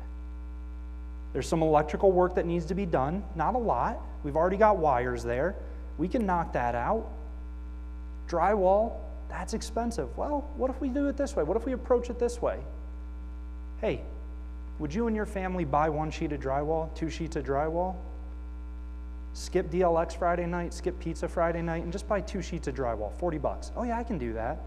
There's 1.32 1.48
some 1.48 1.62
electrical 1.62 2.12
work 2.12 2.34
that 2.36 2.46
needs 2.46 2.64
to 2.66 2.74
be 2.74 2.86
done, 2.86 3.22
not 3.34 3.54
a 3.54 3.58
lot. 3.58 3.98
We've 4.22 4.36
already 4.36 4.56
got 4.56 4.78
wires 4.78 5.22
there. 5.22 5.54
We 5.98 6.08
can 6.08 6.26
knock 6.26 6.52
that 6.52 6.74
out. 6.74 7.06
Drywall, 8.28 8.94
that's 9.28 9.54
expensive. 9.54 10.16
Well, 10.16 10.48
what 10.56 10.70
if 10.70 10.80
we 10.80 10.88
do 10.88 11.08
it 11.08 11.16
this 11.16 11.36
way? 11.36 11.42
What 11.42 11.56
if 11.56 11.64
we 11.64 11.72
approach 11.72 12.10
it 12.10 12.18
this 12.18 12.40
way? 12.40 12.58
Hey, 13.80 14.00
would 14.78 14.94
you 14.94 15.06
and 15.06 15.16
your 15.16 15.26
family 15.26 15.64
buy 15.64 15.88
one 15.88 16.10
sheet 16.10 16.32
of 16.32 16.40
drywall, 16.40 16.94
two 16.94 17.10
sheets 17.10 17.36
of 17.36 17.44
drywall? 17.44 17.96
Skip 19.34 19.70
DLX 19.70 20.16
Friday 20.16 20.46
night, 20.46 20.72
skip 20.72 20.98
pizza 20.98 21.28
Friday 21.28 21.60
night, 21.60 21.82
and 21.82 21.92
just 21.92 22.08
buy 22.08 22.20
two 22.20 22.40
sheets 22.40 22.68
of 22.68 22.74
drywall, 22.74 23.12
40 23.18 23.38
bucks. 23.38 23.70
Oh, 23.76 23.82
yeah, 23.82 23.98
I 23.98 24.02
can 24.02 24.16
do 24.16 24.32
that. 24.32 24.58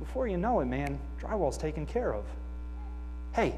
Before 0.00 0.26
you 0.26 0.36
know 0.36 0.60
it, 0.60 0.66
man, 0.66 0.98
drywall's 1.20 1.56
taken 1.56 1.86
care 1.86 2.12
of. 2.12 2.24
Hey, 3.32 3.54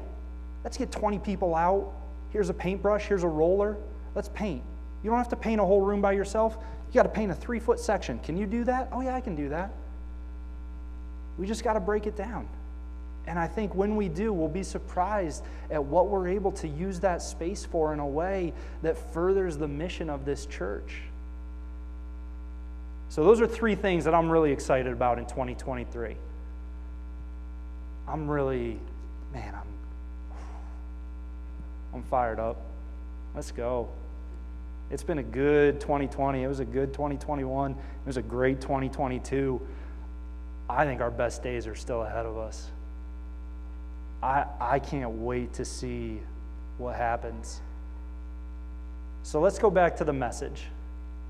let's 0.63 0.77
get 0.77 0.91
20 0.91 1.17
people 1.19 1.55
out 1.55 1.91
Here's 2.33 2.49
a 2.49 2.53
paintbrush, 2.53 3.05
here's 3.05 3.23
a 3.23 3.27
roller. 3.27 3.77
Let's 4.15 4.29
paint. 4.29 4.63
You 5.03 5.11
don't 5.11 5.19
have 5.19 5.29
to 5.29 5.35
paint 5.35 5.61
a 5.61 5.65
whole 5.65 5.81
room 5.81 6.01
by 6.01 6.13
yourself. 6.13 6.57
You 6.89 6.95
got 6.95 7.03
to 7.03 7.09
paint 7.09 7.31
a 7.31 7.35
three 7.35 7.59
foot 7.59 7.79
section. 7.79 8.19
Can 8.19 8.37
you 8.37 8.47
do 8.47 8.63
that? 8.63 8.89
Oh, 8.91 9.01
yeah, 9.01 9.15
I 9.15 9.21
can 9.21 9.35
do 9.35 9.49
that. 9.49 9.71
We 11.37 11.45
just 11.45 11.63
got 11.63 11.73
to 11.73 11.79
break 11.79 12.07
it 12.07 12.17
down. 12.17 12.47
And 13.27 13.37
I 13.37 13.47
think 13.47 13.75
when 13.75 13.95
we 13.95 14.09
do, 14.09 14.33
we'll 14.33 14.47
be 14.47 14.63
surprised 14.63 15.43
at 15.69 15.83
what 15.83 16.07
we're 16.07 16.27
able 16.27 16.51
to 16.53 16.67
use 16.67 16.99
that 17.01 17.21
space 17.21 17.65
for 17.65 17.93
in 17.93 17.99
a 17.99 18.07
way 18.07 18.51
that 18.81 18.97
furthers 19.13 19.55
the 19.55 19.67
mission 19.67 20.09
of 20.09 20.25
this 20.25 20.45
church. 20.47 21.01
So, 23.09 23.23
those 23.23 23.39
are 23.41 23.47
three 23.47 23.75
things 23.75 24.05
that 24.05 24.15
I'm 24.15 24.29
really 24.29 24.51
excited 24.51 24.91
about 24.91 25.19
in 25.19 25.25
2023. 25.25 26.15
I'm 28.07 28.29
really, 28.29 28.79
man, 29.33 29.55
I'm 29.55 29.73
I'm 31.93 32.03
fired 32.03 32.39
up. 32.39 32.57
Let's 33.35 33.51
go. 33.51 33.87
It's 34.89 35.03
been 35.03 35.19
a 35.19 35.23
good 35.23 35.79
2020. 35.79 36.43
It 36.43 36.47
was 36.47 36.59
a 36.59 36.65
good 36.65 36.91
2021. 36.93 37.71
It 37.71 37.77
was 38.05 38.17
a 38.17 38.21
great 38.21 38.61
2022. 38.61 39.61
I 40.69 40.85
think 40.85 41.01
our 41.01 41.11
best 41.11 41.43
days 41.43 41.67
are 41.67 41.75
still 41.75 42.03
ahead 42.03 42.25
of 42.25 42.37
us. 42.37 42.69
I, 44.21 44.45
I 44.59 44.79
can't 44.79 45.11
wait 45.11 45.53
to 45.53 45.65
see 45.65 46.19
what 46.77 46.95
happens. 46.95 47.61
So 49.23 49.39
let's 49.39 49.59
go 49.59 49.69
back 49.69 49.95
to 49.97 50.03
the 50.03 50.13
message. 50.13 50.65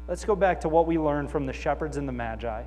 Let's 0.07 0.26
go 0.26 0.36
back 0.36 0.61
to 0.61 0.69
what 0.69 0.88
we 0.88 0.97
learned 0.97 1.30
from 1.32 1.45
the 1.45 1.53
shepherds 1.53 1.97
and 1.97 2.07
the 2.07 2.13
magi. 2.13 2.63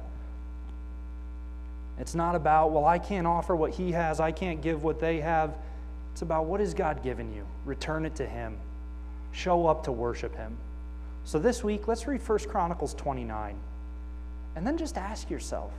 It's 1.99 2.15
not 2.15 2.35
about, 2.35 2.73
well, 2.73 2.85
I 2.85 2.99
can't 2.99 3.27
offer 3.27 3.57
what 3.57 3.73
he 3.73 3.93
has, 3.93 4.21
I 4.21 4.33
can't 4.33 4.61
give 4.61 4.85
what 4.85 5.01
they 5.01 5.21
have. 5.21 5.55
It's 6.13 6.23
about 6.23 6.47
what 6.47 6.61
has 6.61 6.73
God 6.73 7.03
given 7.03 7.35
you? 7.35 7.47
Return 7.67 8.07
it 8.07 8.15
to 8.17 8.27
Him. 8.27 8.57
Show 9.33 9.67
up 9.67 9.85
to 9.85 9.93
worship 9.93 10.35
Him. 10.35 10.57
So 11.27 11.39
this 11.39 11.63
week, 11.63 11.89
let's 11.89 12.07
read 12.07 12.27
1 12.27 12.39
Chronicles 12.49 12.95
29. 12.95 13.55
And 14.55 14.67
then 14.67 14.79
just 14.79 14.97
ask 14.97 15.29
yourself, 15.29 15.73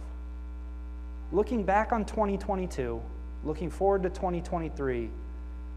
looking 1.31 1.63
back 1.63 1.91
on 1.91 2.05
2022, 2.05 3.01
looking 3.43 3.71
forward 3.71 4.03
to 4.03 4.09
2023, 4.09 5.09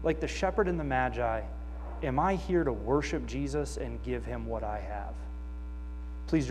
like 0.03 0.19
the 0.19 0.27
shepherd 0.27 0.67
and 0.67 0.79
the 0.79 0.83
magi, 0.83 1.41
am 2.03 2.19
I 2.19 2.35
here 2.35 2.63
to 2.63 2.71
worship 2.71 3.25
Jesus 3.25 3.77
and 3.77 4.03
give 4.03 4.25
him 4.25 4.45
what 4.45 4.63
I 4.63 4.77
have? 4.77 5.13
Please 6.27 6.45
join 6.45 6.49